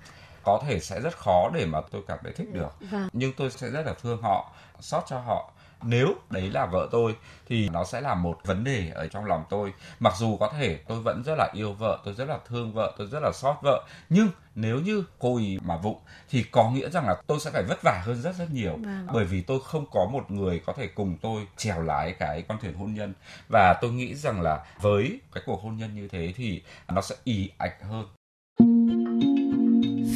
Có 0.44 0.62
thể 0.68 0.80
sẽ 0.80 1.02
rất 1.02 1.18
khó 1.18 1.50
để 1.54 1.66
mà 1.66 1.82
tôi 1.92 2.02
cảm 2.08 2.20
thấy 2.24 2.32
thích 2.34 2.54
được. 2.54 2.70
Vâng. 2.92 3.10
nhưng 3.14 3.34
tôi 3.38 3.52
sẽ 3.52 3.70
rất 3.70 3.86
là 3.86 3.94
thương 4.02 4.22
họ 4.22 4.52
xót 4.80 5.04
cho 5.08 5.20
họ 5.20 5.52
nếu 5.84 6.16
đấy 6.30 6.50
là 6.52 6.66
vợ 6.66 6.88
tôi 6.92 7.16
thì 7.48 7.70
nó 7.70 7.84
sẽ 7.84 8.02
là 8.02 8.16
một 8.16 8.40
vấn 8.46 8.64
đề 8.64 8.92
ở 8.96 9.08
trong 9.08 9.26
lòng 9.26 9.44
tôi. 9.50 9.74
Mặc 10.00 10.14
dù 10.18 10.38
có 10.38 10.52
thể 10.58 10.80
tôi 10.88 11.02
vẫn 11.02 11.24
rất 11.26 11.36
là 11.38 11.50
yêu 11.54 11.74
vợ 11.74 12.00
tôi 12.06 12.14
rất 12.14 12.26
là 12.26 12.40
thương 12.48 12.74
vợ 12.74 12.94
tôi 12.98 13.08
rất 13.08 13.20
là 13.20 13.32
xót 13.34 13.56
vợ 13.62 13.86
nhưng 14.10 14.30
nếu 14.56 14.80
như 14.80 15.04
cô 15.20 15.38
ý 15.38 15.60
mà 15.66 15.78
vụng 15.78 15.98
thì 16.30 16.44
có 16.44 16.72
nghĩa 16.72 16.90
rằng 16.90 17.08
là 17.08 17.16
tôi 17.28 17.40
sẽ 17.40 17.52
phải 17.52 17.64
vất 17.64 17.84
vả 17.84 18.02
hơn 18.06 18.22
rất 18.22 18.36
rất 18.36 18.52
nhiều. 18.52 18.72
Vâng. 18.72 19.08
bởi 19.14 19.26
vì 19.26 19.42
tôi 19.42 19.60
không 19.66 19.86
có 19.92 20.10
một 20.12 20.32
người 20.32 20.62
có 20.66 20.74
thể 20.74 20.88
cùng 20.88 21.18
tôi 21.22 21.48
chèo 21.58 21.82
lái 21.82 22.16
cái 22.20 22.44
con 22.48 22.58
thuyền 22.62 22.74
hôn 22.74 22.94
nhân. 22.94 23.14
Và 23.50 23.74
tôi 23.82 23.92
nghĩ 23.92 24.16
rằng 24.16 24.42
là 24.42 24.66
với 24.82 25.20
cái 25.34 25.44
cuộc 25.46 25.62
hôn 25.62 25.78
nhân 25.78 25.96
như 25.96 26.08
thế 26.08 26.34
thì 26.36 26.62
nó 26.88 27.02
sẽ 27.02 27.16
ì 27.24 27.50
ạch 27.58 27.84
hơn. 27.84 28.06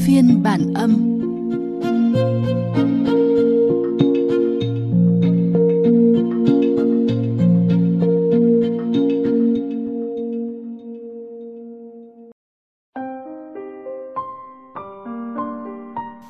Phiên 0.06 0.44
bản 0.44 0.74
âm 0.76 1.21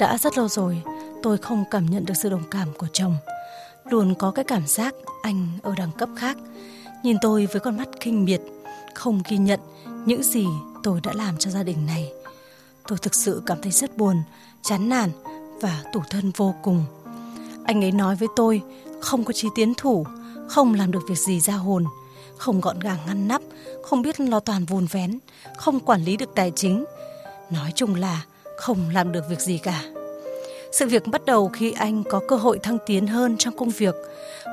Đã 0.01 0.17
rất 0.17 0.37
lâu 0.37 0.47
rồi 0.47 0.81
tôi 1.23 1.37
không 1.37 1.63
cảm 1.71 1.85
nhận 1.85 2.05
được 2.05 2.13
sự 2.13 2.29
đồng 2.29 2.43
cảm 2.51 2.67
của 2.77 2.87
chồng. 2.93 3.15
Luôn 3.85 4.15
có 4.15 4.31
cái 4.31 4.45
cảm 4.45 4.67
giác 4.67 4.95
anh 5.21 5.47
ở 5.63 5.73
đẳng 5.77 5.91
cấp 5.97 6.09
khác. 6.15 6.37
Nhìn 7.03 7.17
tôi 7.21 7.45
với 7.45 7.59
con 7.59 7.77
mắt 7.77 7.87
kinh 7.99 8.25
miệt, 8.25 8.41
không 8.93 9.21
ghi 9.29 9.37
nhận 9.37 9.59
những 10.05 10.23
gì 10.23 10.45
tôi 10.83 10.99
đã 11.03 11.13
làm 11.15 11.37
cho 11.37 11.51
gia 11.51 11.63
đình 11.63 11.85
này. 11.85 12.11
Tôi 12.87 12.97
thực 13.01 13.15
sự 13.15 13.41
cảm 13.45 13.61
thấy 13.61 13.71
rất 13.71 13.97
buồn, 13.97 14.23
chán 14.61 14.89
nản 14.89 15.09
và 15.61 15.83
tủ 15.93 16.01
thân 16.09 16.31
vô 16.37 16.55
cùng. 16.63 16.85
Anh 17.65 17.83
ấy 17.83 17.91
nói 17.91 18.15
với 18.15 18.27
tôi 18.35 18.61
không 19.01 19.23
có 19.23 19.33
trí 19.33 19.47
tiến 19.55 19.73
thủ, 19.77 20.05
không 20.47 20.73
làm 20.73 20.91
được 20.91 21.01
việc 21.07 21.17
gì 21.17 21.39
ra 21.39 21.53
hồn, 21.53 21.85
không 22.37 22.61
gọn 22.61 22.79
gàng 22.79 22.99
ngăn 23.07 23.27
nắp, 23.27 23.41
không 23.83 24.01
biết 24.01 24.19
lo 24.19 24.39
toàn 24.39 24.65
vùn 24.65 24.85
vén, 24.85 25.19
không 25.57 25.79
quản 25.79 26.03
lý 26.03 26.17
được 26.17 26.29
tài 26.35 26.51
chính. 26.55 26.85
Nói 27.49 27.71
chung 27.75 27.95
là 27.95 28.25
không 28.61 28.89
làm 28.93 29.11
được 29.11 29.29
việc 29.29 29.39
gì 29.39 29.57
cả. 29.57 29.83
Sự 30.71 30.87
việc 30.87 31.07
bắt 31.07 31.25
đầu 31.25 31.49
khi 31.49 31.71
anh 31.71 32.03
có 32.09 32.21
cơ 32.27 32.35
hội 32.35 32.59
thăng 32.63 32.77
tiến 32.85 33.07
hơn 33.07 33.37
trong 33.37 33.57
công 33.57 33.69
việc, 33.69 33.95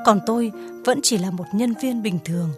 còn 0.05 0.19
tôi 0.25 0.51
vẫn 0.85 0.99
chỉ 1.03 1.17
là 1.17 1.31
một 1.31 1.45
nhân 1.53 1.73
viên 1.81 2.03
bình 2.03 2.19
thường. 2.25 2.49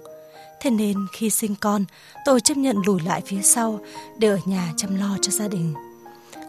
Thế 0.62 0.70
nên 0.70 0.98
khi 1.14 1.30
sinh 1.30 1.56
con, 1.62 1.86
tôi 2.26 2.42
chấp 2.42 2.58
nhận 2.58 2.78
lùi 2.86 3.02
lại 3.02 3.22
phía 3.26 3.42
sau 3.42 3.80
để 4.18 4.28
ở 4.28 4.40
nhà 4.46 4.74
chăm 4.78 5.00
lo 5.00 5.18
cho 5.22 5.32
gia 5.32 5.48
đình. 5.48 5.74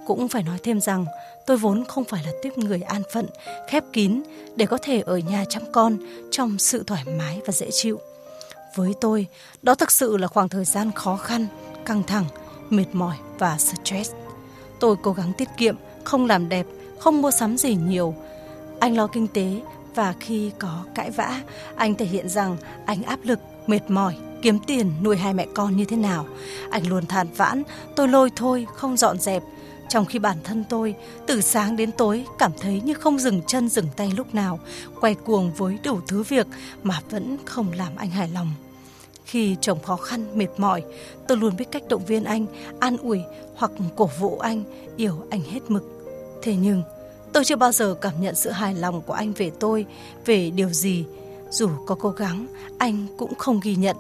Cũng 0.07 0.29
phải 0.29 0.43
nói 0.43 0.59
thêm 0.63 0.81
rằng, 0.81 1.07
tôi 1.47 1.57
vốn 1.57 1.85
không 1.85 2.05
phải 2.05 2.23
là 2.25 2.33
tiếp 2.43 2.59
người 2.59 2.83
an 2.83 3.03
phận, 3.13 3.27
khép 3.69 3.85
kín 3.93 4.23
để 4.57 4.67
có 4.67 4.79
thể 4.83 5.01
ở 5.01 5.19
nhà 5.19 5.45
chăm 5.49 5.63
con 5.73 5.97
trong 6.31 6.59
sự 6.59 6.83
thoải 6.87 7.05
mái 7.19 7.41
và 7.47 7.53
dễ 7.53 7.69
chịu. 7.71 8.01
Với 8.75 8.95
tôi, 9.01 9.27
đó 9.63 9.75
thực 9.75 9.91
sự 9.91 10.17
là 10.17 10.27
khoảng 10.29 10.49
thời 10.49 10.65
gian 10.65 10.93
khó 10.93 11.17
khăn, 11.17 11.47
căng 11.85 12.03
thẳng, 12.03 12.25
mệt 12.71 12.87
mỏi 12.93 13.17
và 13.39 13.59
stress. 13.59 14.13
Tôi 14.83 14.97
cố 15.03 15.13
gắng 15.13 15.33
tiết 15.33 15.49
kiệm, 15.57 15.77
không 16.05 16.27
làm 16.27 16.49
đẹp, 16.49 16.67
không 16.99 17.23
mua 17.23 17.31
sắm 17.31 17.57
gì 17.57 17.75
nhiều. 17.75 18.15
Anh 18.81 18.97
lo 18.97 19.07
kinh 19.07 19.29
tế 19.29 19.61
và 19.95 20.15
khi 20.21 20.51
có 20.59 20.85
cãi 20.95 21.11
vã, 21.11 21.43
anh 21.77 21.95
thể 21.95 22.07
hiện 22.07 22.29
rằng 22.29 22.57
anh 22.87 23.03
áp 23.03 23.19
lực, 23.23 23.39
mệt 23.67 23.81
mỏi, 23.89 24.17
kiếm 24.43 24.59
tiền 24.67 24.93
nuôi 25.03 25.17
hai 25.17 25.35
mẹ 25.35 25.47
con 25.55 25.77
như 25.77 25.85
thế 25.85 25.97
nào. 25.97 26.27
Anh 26.71 26.87
luôn 26.87 27.07
than 27.07 27.27
vãn, 27.37 27.63
tôi 27.97 28.09
lôi 28.09 28.31
thôi, 28.37 28.67
không 28.75 28.97
dọn 28.97 29.19
dẹp. 29.19 29.43
Trong 29.89 30.05
khi 30.05 30.19
bản 30.19 30.37
thân 30.45 30.65
tôi, 30.69 30.95
từ 31.27 31.41
sáng 31.41 31.77
đến 31.77 31.93
tối 31.93 32.25
cảm 32.39 32.53
thấy 32.61 32.81
như 32.85 32.95
không 32.95 33.19
dừng 33.19 33.43
chân 33.47 33.69
dừng 33.69 33.87
tay 33.97 34.13
lúc 34.17 34.35
nào, 34.35 34.59
quay 35.01 35.15
cuồng 35.15 35.53
với 35.57 35.79
đủ 35.85 36.01
thứ 36.09 36.23
việc 36.23 36.47
mà 36.83 37.01
vẫn 37.11 37.37
không 37.45 37.73
làm 37.73 37.97
anh 37.97 38.11
hài 38.11 38.29
lòng. 38.29 38.51
Khi 39.33 39.57
chồng 39.61 39.81
khó 39.83 39.97
khăn, 39.97 40.39
mệt 40.39 40.49
mỏi, 40.57 40.83
tôi 41.29 41.39
luôn 41.39 41.57
biết 41.57 41.65
cách 41.71 41.83
động 41.89 42.05
viên 42.05 42.25
anh, 42.25 42.47
an 42.81 42.97
ủi 42.97 43.21
hoặc 43.55 43.71
cổ 43.97 44.11
vũ 44.19 44.39
anh, 44.39 44.65
yêu 44.97 45.15
anh 45.31 45.41
hết 45.41 45.61
mực. 45.69 45.85
Thế 46.43 46.57
nhưng, 46.57 46.83
tôi 47.33 47.45
chưa 47.45 47.57
bao 47.57 47.73
giờ 47.73 47.95
cảm 48.01 48.13
nhận 48.21 48.35
sự 48.35 48.51
hài 48.51 48.75
lòng 48.75 49.03
của 49.03 49.13
anh 49.13 49.33
về 49.33 49.51
tôi, 49.61 49.87
về 50.25 50.51
điều 50.51 50.69
gì. 50.69 51.05
Dù 51.51 51.69
có 51.87 51.95
cố 51.95 52.11
gắng, 52.11 52.47
anh 52.79 53.07
cũng 53.17 53.35
không 53.35 53.61
ghi 53.63 53.77
nhận. 53.77 53.97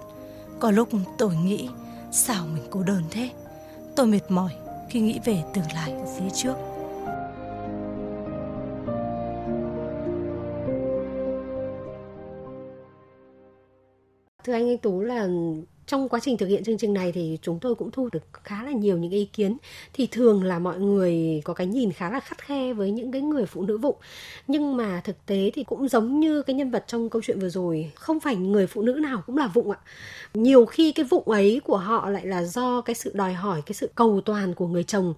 Có 0.60 0.70
lúc 0.70 0.88
tôi 1.18 1.36
nghĩ, 1.36 1.68
sao 2.10 2.46
mình 2.54 2.64
cô 2.70 2.82
đơn 2.82 3.02
thế? 3.10 3.30
Tôi 3.96 4.06
mệt 4.06 4.22
mỏi 4.28 4.50
khi 4.90 5.00
nghĩ 5.00 5.20
về 5.24 5.42
tương 5.54 5.72
lai 5.74 5.92
ở 5.92 6.06
phía 6.18 6.30
trước. 6.34 6.54
Thưa 14.44 14.52
anh 14.52 14.68
Anh 14.68 14.78
Tú 14.78 15.00
là 15.00 15.28
trong 15.86 16.08
quá 16.08 16.20
trình 16.22 16.36
thực 16.36 16.46
hiện 16.46 16.64
chương 16.64 16.78
trình 16.78 16.94
này 16.94 17.12
thì 17.12 17.38
chúng 17.42 17.58
tôi 17.58 17.74
cũng 17.74 17.90
thu 17.90 18.08
được 18.12 18.22
khá 18.44 18.62
là 18.62 18.70
nhiều 18.70 18.98
những 18.98 19.10
ý 19.10 19.24
kiến. 19.24 19.56
Thì 19.92 20.06
thường 20.06 20.44
là 20.44 20.58
mọi 20.58 20.78
người 20.78 21.42
có 21.44 21.54
cái 21.54 21.66
nhìn 21.66 21.92
khá 21.92 22.10
là 22.10 22.20
khắt 22.20 22.38
khe 22.38 22.72
với 22.72 22.90
những 22.90 23.12
cái 23.12 23.22
người 23.22 23.46
phụ 23.46 23.62
nữ 23.62 23.78
vụng. 23.78 23.96
Nhưng 24.46 24.76
mà 24.76 25.00
thực 25.04 25.26
tế 25.26 25.50
thì 25.54 25.64
cũng 25.64 25.88
giống 25.88 26.20
như 26.20 26.42
cái 26.42 26.54
nhân 26.54 26.70
vật 26.70 26.84
trong 26.86 27.10
câu 27.10 27.22
chuyện 27.22 27.40
vừa 27.40 27.48
rồi 27.48 27.90
không 27.94 28.20
phải 28.20 28.36
người 28.36 28.66
phụ 28.66 28.82
nữ 28.82 28.92
nào 28.92 29.22
cũng 29.26 29.36
là 29.36 29.46
vụng 29.46 29.70
ạ. 29.70 29.78
Nhiều 30.34 30.66
khi 30.66 30.92
cái 30.92 31.04
vụng 31.04 31.28
ấy 31.28 31.60
của 31.64 31.76
họ 31.76 32.10
lại 32.10 32.26
là 32.26 32.44
do 32.44 32.80
cái 32.80 32.94
sự 32.94 33.12
đòi 33.14 33.32
hỏi 33.32 33.62
cái 33.66 33.74
sự 33.74 33.90
cầu 33.94 34.20
toàn 34.24 34.54
của 34.54 34.66
người 34.66 34.84
chồng. 34.84 35.14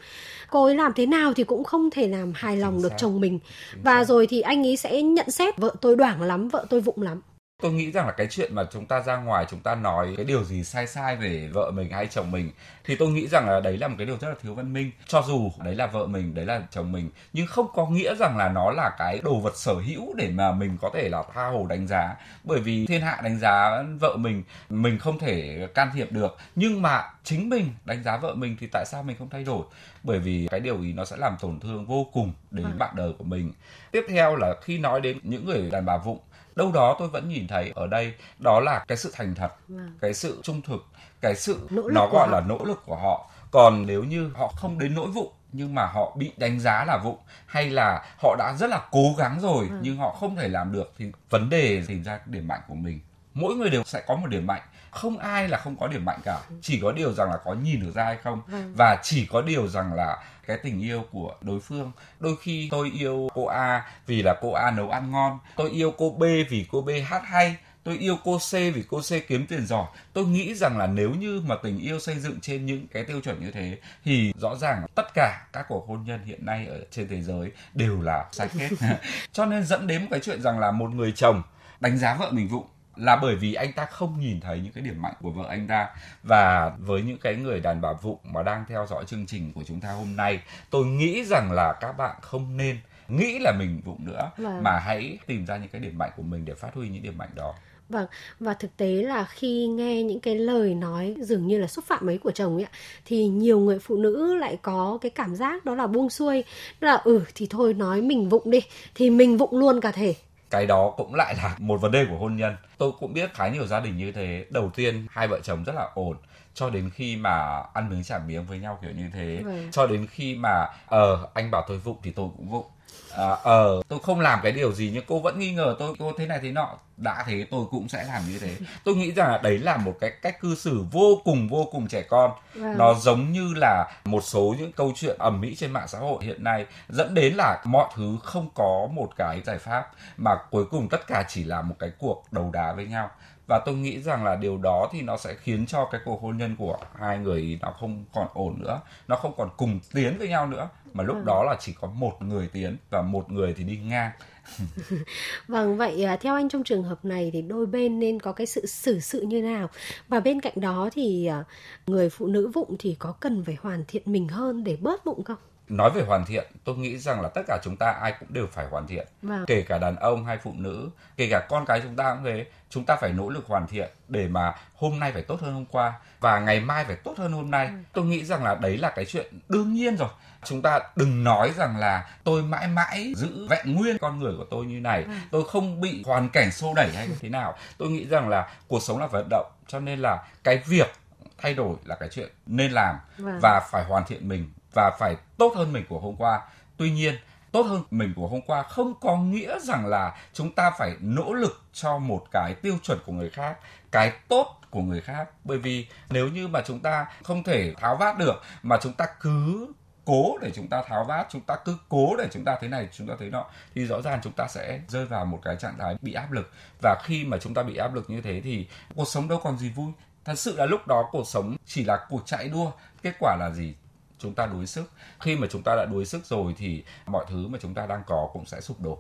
Cô 0.51 0.65
ấy 0.65 0.77
làm 0.77 0.93
thế 0.97 1.07
nào 1.07 1.35
thì 1.35 1.45
cũng 1.45 1.65
không 1.65 1.91
thể 1.91 2.09
làm 2.09 2.33
hài 2.35 2.57
lòng 2.57 2.83
được 2.83 2.93
chồng 2.99 3.21
mình. 3.21 3.39
Và 3.83 4.05
rồi 4.05 4.27
thì 4.27 4.41
anh 4.41 4.67
ấy 4.67 4.77
sẽ 4.77 5.03
nhận 5.03 5.31
xét 5.31 5.59
vợ 5.59 5.75
tôi 5.81 5.97
đoảng 5.97 6.23
lắm 6.23 6.49
vợ 6.49 6.67
tôi 6.71 6.81
vụng 6.81 7.03
lắm 7.03 7.21
tôi 7.63 7.73
nghĩ 7.73 7.91
rằng 7.93 8.07
là 8.07 8.13
cái 8.13 8.27
chuyện 8.31 8.55
mà 8.55 8.65
chúng 8.73 8.87
ta 8.87 9.01
ra 9.01 9.17
ngoài 9.17 9.47
chúng 9.51 9.61
ta 9.61 9.75
nói 9.75 10.15
cái 10.17 10.25
điều 10.25 10.45
gì 10.45 10.65
sai 10.65 10.87
sai 10.87 11.17
về 11.17 11.49
vợ 11.53 11.71
mình 11.75 11.91
hay 11.91 12.07
chồng 12.07 12.31
mình 12.31 12.51
thì 12.85 12.97
tôi 12.97 13.09
nghĩ 13.09 13.27
rằng 13.27 13.49
là 13.49 13.61
đấy 13.61 13.79
là 13.79 13.89
một 13.89 13.95
cái 13.99 14.07
điều 14.07 14.17
rất 14.21 14.29
là 14.29 14.35
thiếu 14.43 14.55
văn 14.55 14.73
minh. 14.73 14.91
Cho 15.07 15.23
dù 15.23 15.51
đấy 15.65 15.75
là 15.75 15.87
vợ 15.87 16.07
mình 16.07 16.35
đấy 16.35 16.47
là 16.47 16.63
chồng 16.71 16.93
mình 16.93 17.11
nhưng 17.33 17.47
không 17.47 17.67
có 17.75 17.87
nghĩa 17.87 18.15
rằng 18.15 18.37
là 18.37 18.49
nó 18.49 18.71
là 18.71 18.91
cái 18.99 19.21
đồ 19.23 19.41
vật 19.41 19.57
sở 19.57 19.75
hữu 19.75 20.15
để 20.15 20.31
mà 20.31 20.53
mình 20.53 20.77
có 20.81 20.91
thể 20.95 21.09
là 21.09 21.23
tha 21.35 21.47
hồ 21.47 21.67
đánh 21.69 21.87
giá. 21.87 22.17
Bởi 22.45 22.61
vì 22.61 22.87
thiên 22.87 23.01
hạ 23.01 23.21
đánh 23.25 23.39
giá 23.39 23.83
vợ 24.01 24.17
mình 24.17 24.43
mình 24.69 24.99
không 24.99 25.19
thể 25.19 25.67
can 25.75 25.91
thiệp 25.95 26.13
được. 26.13 26.37
Nhưng 26.55 26.83
mà 26.83 27.03
chính 27.25 27.49
mình 27.49 27.69
đánh 27.85 28.03
giá 28.03 28.17
vợ 28.17 28.35
mình 28.35 28.57
thì 28.61 28.69
tại 28.73 28.85
sao 28.87 29.03
mình 29.03 29.17
không 29.19 29.31
thay 29.31 29.45
đổi? 29.45 29.63
Bởi 30.03 30.19
vì 30.19 30.49
cái 30.51 30.61
điều 30.61 30.83
ý 30.83 30.93
nó 30.93 31.05
sẽ 31.05 31.17
làm 31.17 31.37
tổn 31.41 31.61
thương 31.61 31.87
vô 31.87 32.07
cùng 32.13 32.33
đến 32.51 32.67
à. 32.67 32.77
bạn 32.79 32.97
đời 32.97 33.13
của 33.19 33.25
mình. 33.25 33.53
Tiếp 33.91 34.05
theo 34.09 34.37
là 34.37 34.55
khi 34.63 34.79
nói 34.79 35.01
đến 35.01 35.19
những 35.23 35.47
người 35.47 35.71
đàn 35.71 35.85
bà 35.85 35.97
vụng 35.97 36.19
đâu 36.57 36.73
đó 36.73 36.97
tôi 36.99 37.09
vẫn 37.09 37.29
nhìn 37.29 37.47
thấy 37.49 37.73
ở 37.75 37.87
đây 37.87 38.15
đó 38.39 38.61
là 38.61 38.85
cái 38.89 38.99
sự 38.99 39.11
thành 39.15 39.35
thật 39.35 39.53
vâng. 39.69 39.99
cái 40.01 40.15
sự 40.15 40.41
trung 40.43 40.63
thực 40.63 40.87
cái 41.21 41.35
sự 41.35 41.69
nó 41.71 42.09
gọi 42.13 42.29
là 42.31 42.41
nỗ 42.41 42.65
lực 42.65 42.83
của 42.87 42.97
họ 42.97 43.31
còn 43.51 43.87
nếu 43.87 44.05
như 44.05 44.31
họ 44.35 44.53
không 44.57 44.79
đến 44.79 44.95
nỗi 44.95 45.09
vụ 45.09 45.33
nhưng 45.53 45.75
mà 45.75 45.87
họ 45.87 46.17
bị 46.17 46.33
đánh 46.37 46.61
giá 46.61 46.85
là 46.85 47.01
vụ 47.05 47.19
hay 47.47 47.71
là 47.71 48.05
họ 48.23 48.37
đã 48.39 48.55
rất 48.59 48.71
là 48.71 48.81
cố 48.91 49.15
gắng 49.19 49.41
rồi 49.41 49.67
ừ. 49.71 49.77
nhưng 49.83 49.97
họ 49.97 50.17
không 50.21 50.37
thể 50.37 50.49
làm 50.49 50.73
được 50.73 50.93
thì 50.99 51.13
vấn 51.31 51.51
đề 51.51 51.83
tìm 51.87 52.03
ra 52.03 52.21
điểm 52.27 52.49
mạnh 52.49 52.61
của 52.69 52.75
mình 52.75 53.01
mỗi 53.35 53.55
người 53.55 53.71
đều 53.71 53.85
sẽ 53.85 54.03
có 54.07 54.17
một 54.17 54.27
điểm 54.27 54.47
mạnh 54.47 54.63
không 54.95 55.19
ai 55.19 55.49
là 55.49 55.59
không 55.59 55.77
có 55.77 55.89
điểm 55.89 56.05
mạnh 56.05 56.21
cả. 56.25 56.41
Chỉ 56.63 56.81
có 56.83 56.93
điều 56.93 57.13
rằng 57.13 57.31
là 57.31 57.37
có 57.45 57.55
nhìn 57.55 57.81
được 57.81 57.93
ra 57.95 58.05
hay 58.05 58.17
không. 58.17 58.43
Vâng. 58.47 58.75
và 58.77 58.97
chỉ 59.03 59.27
có 59.27 59.43
điều 59.43 59.69
rằng 59.69 59.93
là 59.95 60.17
cái 60.47 60.59
tình 60.63 60.81
yêu 60.81 61.05
của 61.13 61.35
đối 61.41 61.61
phương. 61.61 61.93
Đôi 62.21 62.37
khi 62.41 62.69
tôi 62.71 62.91
yêu 62.95 63.29
cô 63.35 63.47
A 63.47 63.87
vì 64.07 64.23
là 64.23 64.35
cô 64.41 64.53
A 64.53 64.71
nấu 64.71 64.91
ăn 64.91 65.11
ngon. 65.11 65.39
Tôi 65.57 65.71
yêu 65.71 65.95
cô 65.99 66.11
B 66.11 66.23
vì 66.51 66.67
cô 66.71 66.83
B 66.83 66.91
hát 67.07 67.23
hay. 67.25 67.57
Tôi 67.85 67.99
yêu 67.99 68.17
cô 68.25 68.39
C 68.39 68.53
vì 68.53 68.85
cô 68.89 69.01
C 69.01 69.13
kiếm 69.29 69.47
tiền 69.47 69.67
giỏi. 69.67 69.87
Tôi 70.13 70.25
nghĩ 70.25 70.55
rằng 70.55 70.79
là 70.79 70.87
nếu 70.87 71.11
như 71.11 71.43
mà 71.47 71.57
tình 71.63 71.79
yêu 71.79 72.01
xây 72.01 72.19
dựng 72.19 72.41
trên 72.41 72.67
những 72.67 72.87
cái 72.89 73.05
tiêu 73.05 73.21
chuẩn 73.21 73.41
như 73.41 73.51
thế 73.51 73.79
thì 74.05 74.33
rõ 74.41 74.57
ràng 74.57 74.87
tất 74.95 75.15
cả 75.15 75.47
các 75.53 75.67
cuộc 75.69 75.89
hôn 75.89 76.05
nhân 76.05 76.25
hiện 76.25 76.47
nay 76.47 76.67
ở 76.67 76.81
trên 76.91 77.09
thế 77.09 77.23
giới 77.23 77.53
đều 77.75 78.01
là 78.01 78.25
sai 78.33 78.49
kết 78.59 78.71
cho 79.33 79.47
nên 79.47 79.65
dẫn 79.65 79.87
đến 79.87 80.03
một 80.03 80.09
cái 80.11 80.21
chuyện 80.21 80.43
rằng 80.43 80.59
là 80.59 80.71
một 80.71 80.91
người 80.91 81.13
chồng 81.13 81.43
đánh 81.81 81.99
giá 81.99 82.15
vợ 82.15 82.31
mình 82.33 82.49
vụng 82.49 82.67
là 82.97 83.17
bởi 83.23 83.37
vì 83.37 83.55
anh 83.55 83.73
ta 83.73 83.87
không 83.87 84.21
nhìn 84.21 84.41
thấy 84.41 84.61
những 84.61 84.73
cái 84.73 84.85
điểm 84.85 85.03
mạnh 85.03 85.15
của 85.23 85.31
vợ 85.31 85.45
anh 85.49 85.67
ta. 85.69 85.89
Và 86.23 86.73
với 86.79 87.03
những 87.03 87.19
cái 87.19 87.37
người 87.37 87.61
đàn 87.61 87.81
bà 87.81 87.93
vụng 87.93 88.19
mà 88.25 88.43
đang 88.43 88.65
theo 88.69 88.87
dõi 88.91 89.05
chương 89.07 89.27
trình 89.27 89.53
của 89.53 89.63
chúng 89.67 89.81
ta 89.81 89.93
hôm 89.93 90.17
nay 90.17 90.41
tôi 90.71 90.87
nghĩ 90.87 91.25
rằng 91.25 91.53
là 91.53 91.73
các 91.81 91.93
bạn 91.93 92.17
không 92.21 92.57
nên 92.57 92.79
nghĩ 93.09 93.39
là 93.39 93.53
mình 93.53 93.81
vụng 93.85 94.05
nữa 94.05 94.31
vâng. 94.37 94.63
mà 94.63 94.79
hãy 94.79 95.19
tìm 95.27 95.47
ra 95.47 95.57
những 95.57 95.69
cái 95.69 95.81
điểm 95.81 95.99
mạnh 95.99 96.11
của 96.17 96.23
mình 96.23 96.45
để 96.45 96.55
phát 96.55 96.75
huy 96.75 96.89
những 96.89 97.03
điểm 97.03 97.19
mạnh 97.19 97.31
đó. 97.35 97.55
Vâng, 97.89 98.07
và 98.41 98.55
thực 98.55 98.77
tế 98.77 98.87
là 98.87 99.25
khi 99.25 99.67
nghe 99.67 100.03
những 100.03 100.21
cái 100.21 100.35
lời 100.35 100.75
nói 100.75 101.15
dường 101.21 101.47
như 101.47 101.59
là 101.59 101.67
xúc 101.67 101.85
phạm 101.85 102.09
ấy 102.09 102.19
của 102.19 102.31
chồng 102.31 102.57
ấy 102.57 102.67
thì 103.05 103.27
nhiều 103.27 103.59
người 103.59 103.79
phụ 103.79 103.97
nữ 103.97 104.35
lại 104.35 104.59
có 104.63 104.99
cái 105.01 105.11
cảm 105.11 105.35
giác 105.35 105.65
đó 105.65 105.75
là 105.75 105.87
buông 105.87 106.11
xuôi, 106.11 106.45
là 106.81 106.93
ừ 106.93 107.25
thì 107.35 107.47
thôi 107.51 107.75
nói 107.75 108.03
mình 108.03 108.29
vụng 108.29 108.51
đi, 108.51 108.61
thì 108.95 109.11
mình 109.11 109.37
vụng 109.37 109.59
luôn 109.59 109.81
cả 109.81 109.91
thể 109.91 110.15
cái 110.51 110.67
đó 110.67 110.95
cũng 110.97 111.15
lại 111.15 111.35
là 111.43 111.57
một 111.59 111.81
vấn 111.81 111.93
đề 111.93 112.07
của 112.11 112.17
hôn 112.17 112.37
nhân. 112.37 112.57
Tôi 112.79 112.93
cũng 113.01 113.13
biết 113.13 113.35
khá 113.35 113.49
nhiều 113.49 113.67
gia 113.67 113.81
đình 113.81 113.97
như 113.97 114.13
thế. 114.13 114.47
Đầu 114.51 114.71
tiên, 114.75 115.07
hai 115.11 115.29
vợ 115.29 115.41
chồng 115.43 115.65
rất 115.65 115.75
là 115.75 115.89
ổn 115.95 116.17
cho 116.55 116.71
đến 116.71 116.91
khi 116.95 117.17
mà 117.17 117.63
ăn 117.75 117.91
miếng 117.91 118.05
trả 118.05 118.19
miếng 118.19 118.45
với 118.45 118.59
nhau 118.59 118.79
kiểu 118.83 118.91
như 118.91 119.11
thế 119.13 119.43
ừ. 119.45 119.53
cho 119.73 119.87
đến 119.87 120.07
khi 120.11 120.35
mà 120.35 120.67
ờ 120.87 121.27
anh 121.35 121.51
bảo 121.51 121.65
tôi 121.69 121.79
vụng 121.79 121.97
thì 122.03 122.11
tôi 122.11 122.29
cũng 122.37 122.51
vụng. 122.51 122.67
Ờ 123.11 123.35
à, 123.35 123.39
ờ 123.43 123.83
tôi 123.89 123.99
không 124.03 124.21
làm 124.21 124.41
cái 124.43 124.53
điều 124.53 124.73
gì 124.73 124.91
nhưng 124.95 125.05
cô 125.07 125.19
vẫn 125.19 125.39
nghi 125.39 125.53
ngờ 125.53 125.77
tôi 125.79 125.95
cô 125.99 126.13
thế 126.19 126.27
này 126.27 126.39
thế 126.43 126.53
nọ. 126.53 126.79
Đã 126.97 127.25
thế 127.27 127.47
tôi 127.51 127.65
cũng 127.71 127.89
sẽ 127.89 128.05
làm 128.05 128.23
như 128.29 128.39
thế. 128.39 128.57
Tôi 128.85 128.95
nghĩ 128.95 129.13
rằng 129.13 129.43
đấy 129.43 129.59
là 129.59 129.77
một 129.77 129.97
cái 130.01 130.11
cách 130.23 130.41
cư 130.41 130.55
xử 130.55 130.85
vô 130.93 131.21
cùng 131.25 131.49
vô 131.49 131.69
cùng 131.73 131.89
trẻ 131.89 132.03
con. 132.03 132.31
Wow. 132.55 132.77
nó 132.77 132.95
giống 132.95 133.33
như 133.33 133.55
là 133.57 133.87
một 134.05 134.25
số 134.25 134.55
những 134.59 134.73
câu 134.73 134.93
chuyện 134.97 135.17
ẩm 135.19 135.41
mỹ 135.41 135.55
trên 135.55 135.71
mạng 135.71 135.89
xã 135.89 135.99
hội 135.99 136.25
hiện 136.25 136.45
nay 136.45 136.67
dẫn 136.89 137.15
đến 137.15 137.35
là 137.35 137.63
mọi 137.65 137.91
thứ 137.95 138.17
không 138.23 138.49
có 138.55 138.89
một 138.93 139.11
cái 139.17 139.41
giải 139.47 139.59
pháp 139.59 139.91
mà 140.17 140.37
cuối 140.51 140.65
cùng 140.71 140.89
tất 140.89 141.07
cả 141.07 141.25
chỉ 141.29 141.45
là 141.45 141.63
một 141.63 141.75
cái 141.79 141.91
cuộc 141.99 142.25
đầu 142.31 142.51
đá 142.53 142.73
với 142.73 142.87
nhau 142.87 143.11
và 143.47 143.63
tôi 143.67 143.75
nghĩ 143.75 144.03
rằng 144.03 144.25
là 144.25 144.37
điều 144.37 144.59
đó 144.59 144.89
thì 144.93 145.03
nó 145.03 145.17
sẽ 145.17 145.35
khiến 145.35 145.67
cho 145.67 145.89
cái 145.93 146.01
cuộc 146.05 146.23
hôn 146.23 146.37
nhân 146.37 146.57
của 146.57 146.79
hai 146.99 147.19
người 147.19 147.59
nó 147.63 147.71
không 147.81 148.05
còn 148.15 148.29
ổn 148.35 148.57
nữa 148.59 148.81
nó 149.09 149.17
không 149.17 149.35
còn 149.37 149.49
cùng 149.57 149.81
tiến 149.95 150.19
với 150.19 150.29
nhau 150.29 150.47
nữa 150.47 150.69
mà 150.93 151.05
lúc 151.05 151.17
ừ. 151.17 151.23
đó 151.27 151.45
là 151.45 151.57
chỉ 151.61 151.73
có 151.81 151.89
một 151.89 152.23
người 152.23 152.49
tiến 152.53 152.77
và 152.91 153.03
một 153.03 153.33
người 153.33 153.55
thì 153.57 153.65
đi 153.65 153.77
ngang. 153.77 154.11
Vâng 155.49 155.77
vậy 155.77 156.05
à, 156.05 156.17
theo 156.17 156.35
anh 156.35 156.49
trong 156.49 156.65
trường 156.65 156.83
hợp 156.83 157.05
này 157.05 157.31
thì 157.33 157.43
đôi 157.43 157.67
bên 157.67 158.01
nên 158.01 158.21
có 158.21 158.33
cái 158.33 158.47
sự 158.47 158.67
xử 158.67 159.01
sự 159.01 159.21
như 159.21 159.43
nào? 159.43 159.69
Và 160.09 160.21
bên 160.21 160.41
cạnh 160.41 160.61
đó 160.61 160.89
thì 160.93 161.27
à, 161.27 161.45
người 161.87 162.11
phụ 162.11 162.27
nữ 162.27 162.49
vụng 162.55 162.77
thì 162.79 162.97
có 162.99 163.13
cần 163.13 163.45
phải 163.45 163.57
hoàn 163.61 163.85
thiện 163.89 164.03
mình 164.07 164.29
hơn 164.29 164.65
để 164.65 164.77
bớt 164.81 165.05
vụng 165.05 165.25
không 165.25 165.39
nói 165.69 165.91
về 165.91 166.03
hoàn 166.03 166.25
thiện 166.25 166.47
tôi 166.65 166.77
nghĩ 166.77 166.99
rằng 166.99 167.21
là 167.21 167.29
tất 167.29 167.43
cả 167.47 167.59
chúng 167.63 167.77
ta 167.77 167.91
ai 167.91 168.15
cũng 168.21 168.33
đều 168.33 168.47
phải 168.53 168.67
hoàn 168.71 168.87
thiện 168.87 169.07
vâng. 169.23 169.45
kể 169.47 169.63
cả 169.69 169.79
đàn 169.79 169.97
ông 169.97 170.25
hay 170.25 170.39
phụ 170.39 170.53
nữ 170.57 170.91
kể 171.17 171.29
cả 171.31 171.47
con 171.49 171.65
cái 171.67 171.81
chúng 171.81 171.97
ta 171.97 172.15
cũng 172.15 172.25
thế 172.25 172.47
chúng 172.71 172.85
ta 172.85 172.97
phải 172.97 173.13
nỗ 173.13 173.29
lực 173.29 173.47
hoàn 173.47 173.67
thiện 173.67 173.91
để 174.09 174.29
mà 174.29 174.55
hôm 174.75 175.01
nay 175.01 175.13
phải 175.13 175.23
tốt 175.23 175.41
hơn 175.41 175.55
hôm 175.55 175.65
qua 175.65 175.93
và 176.21 176.41
ngày 176.41 176.61
mai 176.61 176.85
phải 176.85 176.97
tốt 176.97 177.15
hơn 177.19 177.33
hôm 177.33 177.51
nay 177.51 177.67
ừ. 177.67 177.73
tôi 177.93 178.05
nghĩ 178.05 178.25
rằng 178.25 178.45
là 178.45 178.55
đấy 178.55 178.79
là 178.79 178.91
cái 178.91 179.05
chuyện 179.05 179.41
đương 179.49 179.73
nhiên 179.73 179.97
rồi 179.97 180.09
chúng 180.45 180.63
ta 180.63 180.81
đừng 180.97 181.25
nói 181.25 181.53
rằng 181.57 181.77
là 181.77 182.09
tôi 182.25 182.43
mãi 182.43 182.69
mãi 182.69 183.13
giữ 183.17 183.47
vẹn 183.49 183.75
nguyên 183.75 183.99
con 183.99 184.19
người 184.19 184.33
của 184.37 184.47
tôi 184.51 184.67
như 184.67 184.81
này 184.81 185.03
ừ. 185.03 185.11
tôi 185.31 185.45
không 185.49 185.81
bị 185.81 186.03
hoàn 186.07 186.29
cảnh 186.29 186.51
xô 186.51 186.75
đẩy 186.75 186.91
hay 186.95 187.09
như 187.09 187.15
thế 187.21 187.29
nào 187.29 187.55
tôi 187.79 187.89
nghĩ 187.89 188.07
rằng 188.07 188.29
là 188.29 188.49
cuộc 188.69 188.83
sống 188.83 188.99
là 188.99 189.07
vận 189.07 189.29
động 189.31 189.47
cho 189.67 189.81
nên 189.81 189.99
là 189.99 190.25
cái 190.45 190.63
việc 190.67 190.93
thay 191.39 191.55
đổi 191.55 191.77
là 191.85 191.95
cái 191.95 192.09
chuyện 192.13 192.29
nên 192.47 192.73
làm 192.73 192.97
vâng. 193.19 193.39
và 193.43 193.61
phải 193.71 193.85
hoàn 193.85 194.05
thiện 194.05 194.29
mình 194.29 194.51
và 194.75 194.91
phải 194.99 195.17
tốt 195.37 195.53
hơn 195.57 195.73
mình 195.73 195.85
của 195.89 195.99
hôm 195.99 196.17
qua. 196.17 196.41
Tuy 196.77 196.91
nhiên, 196.91 197.15
tốt 197.53 197.63
hơn 197.63 197.83
mình 197.91 198.13
của 198.17 198.29
hôm 198.29 198.41
qua 198.41 198.63
không 198.63 198.95
có 199.01 199.17
nghĩa 199.17 199.59
rằng 199.61 199.87
là 199.87 200.17
chúng 200.33 200.53
ta 200.53 200.71
phải 200.79 200.97
nỗ 201.01 201.33
lực 201.33 201.63
cho 201.73 201.99
một 201.99 202.27
cái 202.31 202.55
tiêu 202.63 202.79
chuẩn 202.83 202.99
của 203.07 203.13
người 203.13 203.31
khác, 203.31 203.59
cái 203.91 204.13
tốt 204.29 204.61
của 204.71 204.83
người 204.83 205.01
khác. 205.01 205.29
Bởi 205.45 205.59
vì 205.59 205.87
nếu 206.11 206.29
như 206.29 206.49
mà 206.49 206.63
chúng 206.67 206.81
ta 206.81 207.07
không 207.23 207.43
thể 207.43 207.75
tháo 207.75 207.97
vát 207.97 208.19
được, 208.19 208.43
mà 208.63 208.79
chúng 208.83 208.93
ta 208.93 209.07
cứ 209.21 209.67
cố 210.05 210.39
để 210.43 210.51
chúng 210.55 210.69
ta 210.69 210.83
tháo 210.89 211.05
vát, 211.05 211.27
chúng 211.31 211.41
ta 211.41 211.57
cứ 211.65 211.79
cố 211.89 212.17
để 212.19 212.29
chúng 212.33 212.45
ta 212.45 212.59
thế 212.61 212.69
này, 212.69 212.89
chúng 212.93 213.09
ta 213.09 213.15
thế 213.19 213.31
nọ, 213.31 213.47
thì 213.75 213.87
rõ 213.87 214.03
ràng 214.03 214.21
chúng 214.23 214.33
ta 214.33 214.47
sẽ 214.49 214.81
rơi 214.89 215.07
vào 215.07 215.25
một 215.25 215.41
cái 215.45 215.57
trạng 215.57 215.79
thái 215.79 215.97
bị 216.03 216.13
áp 216.13 216.33
lực. 216.33 216.53
Và 216.83 216.97
khi 217.05 217.25
mà 217.25 217.39
chúng 217.39 217.55
ta 217.55 217.63
bị 217.63 217.77
áp 217.77 217.95
lực 217.95 218.11
như 218.11 218.21
thế 218.21 218.41
thì 218.45 218.69
cuộc 218.95 219.09
sống 219.09 219.29
đâu 219.29 219.41
còn 219.43 219.59
gì 219.59 219.71
vui. 219.71 219.93
Thật 220.25 220.39
sự 220.39 220.57
là 220.57 220.67
lúc 220.67 220.87
đó 220.87 221.09
cuộc 221.13 221.27
sống 221.27 221.57
chỉ 221.67 221.85
là 221.85 222.07
cuộc 222.09 222.27
chạy 222.27 222.49
đua, 222.49 222.71
kết 223.03 223.15
quả 223.21 223.37
là 223.41 223.51
gì? 223.51 223.75
Chúng 224.19 224.35
ta 224.35 224.47
đuối 224.47 224.67
sức 224.67 224.91
khi 225.21 225.37
mà 225.37 225.47
chúng 225.51 225.63
ta 225.63 225.77
đã 225.77 225.87
đuối 225.91 226.05
sức 226.05 226.27
rồi 226.27 226.55
thì 226.59 226.85
mọi 227.07 227.25
thứ 227.29 227.47
mà 227.47 227.59
chúng 227.63 227.75
ta 227.75 227.87
đang 227.87 228.03
có 228.07 228.29
cũng 228.33 228.47
sẽ 228.47 228.61
sụp 228.61 228.81
đổ 228.81 228.99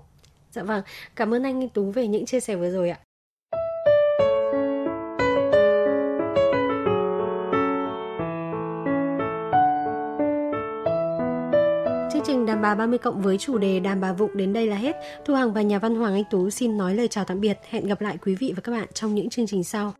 dạ 0.50 0.62
vâng 0.62 0.82
cảm 1.16 1.34
ơn 1.34 1.42
anh 1.42 1.68
tú 1.68 1.90
về 1.90 2.06
những 2.06 2.26
chia 2.26 2.40
sẻ 2.40 2.56
vừa 2.56 2.70
rồi 2.70 2.90
ạ 2.90 2.98
Chương 12.12 12.22
trình 12.26 12.46
Đàm 12.46 12.62
bà 12.62 12.74
30 12.74 12.98
cộng 12.98 13.22
với 13.22 13.38
chủ 13.38 13.58
đề 13.58 13.80
Đàm 13.80 14.00
bà 14.00 14.12
vụng 14.12 14.36
đến 14.36 14.52
đây 14.52 14.66
là 14.66 14.76
hết. 14.76 14.96
Thu 15.24 15.34
Hằng 15.34 15.52
và 15.52 15.62
nhà 15.62 15.78
văn 15.78 15.94
Hoàng 15.94 16.14
Anh 16.14 16.24
Tú 16.30 16.50
xin 16.50 16.78
nói 16.78 16.94
lời 16.94 17.08
chào 17.08 17.24
tạm 17.24 17.40
biệt. 17.40 17.58
Hẹn 17.70 17.86
gặp 17.86 18.00
lại 18.00 18.16
quý 18.22 18.34
vị 18.34 18.52
và 18.56 18.60
các 18.60 18.72
bạn 18.72 18.86
trong 18.94 19.14
những 19.14 19.30
chương 19.30 19.46
trình 19.46 19.64
sau. 19.64 19.92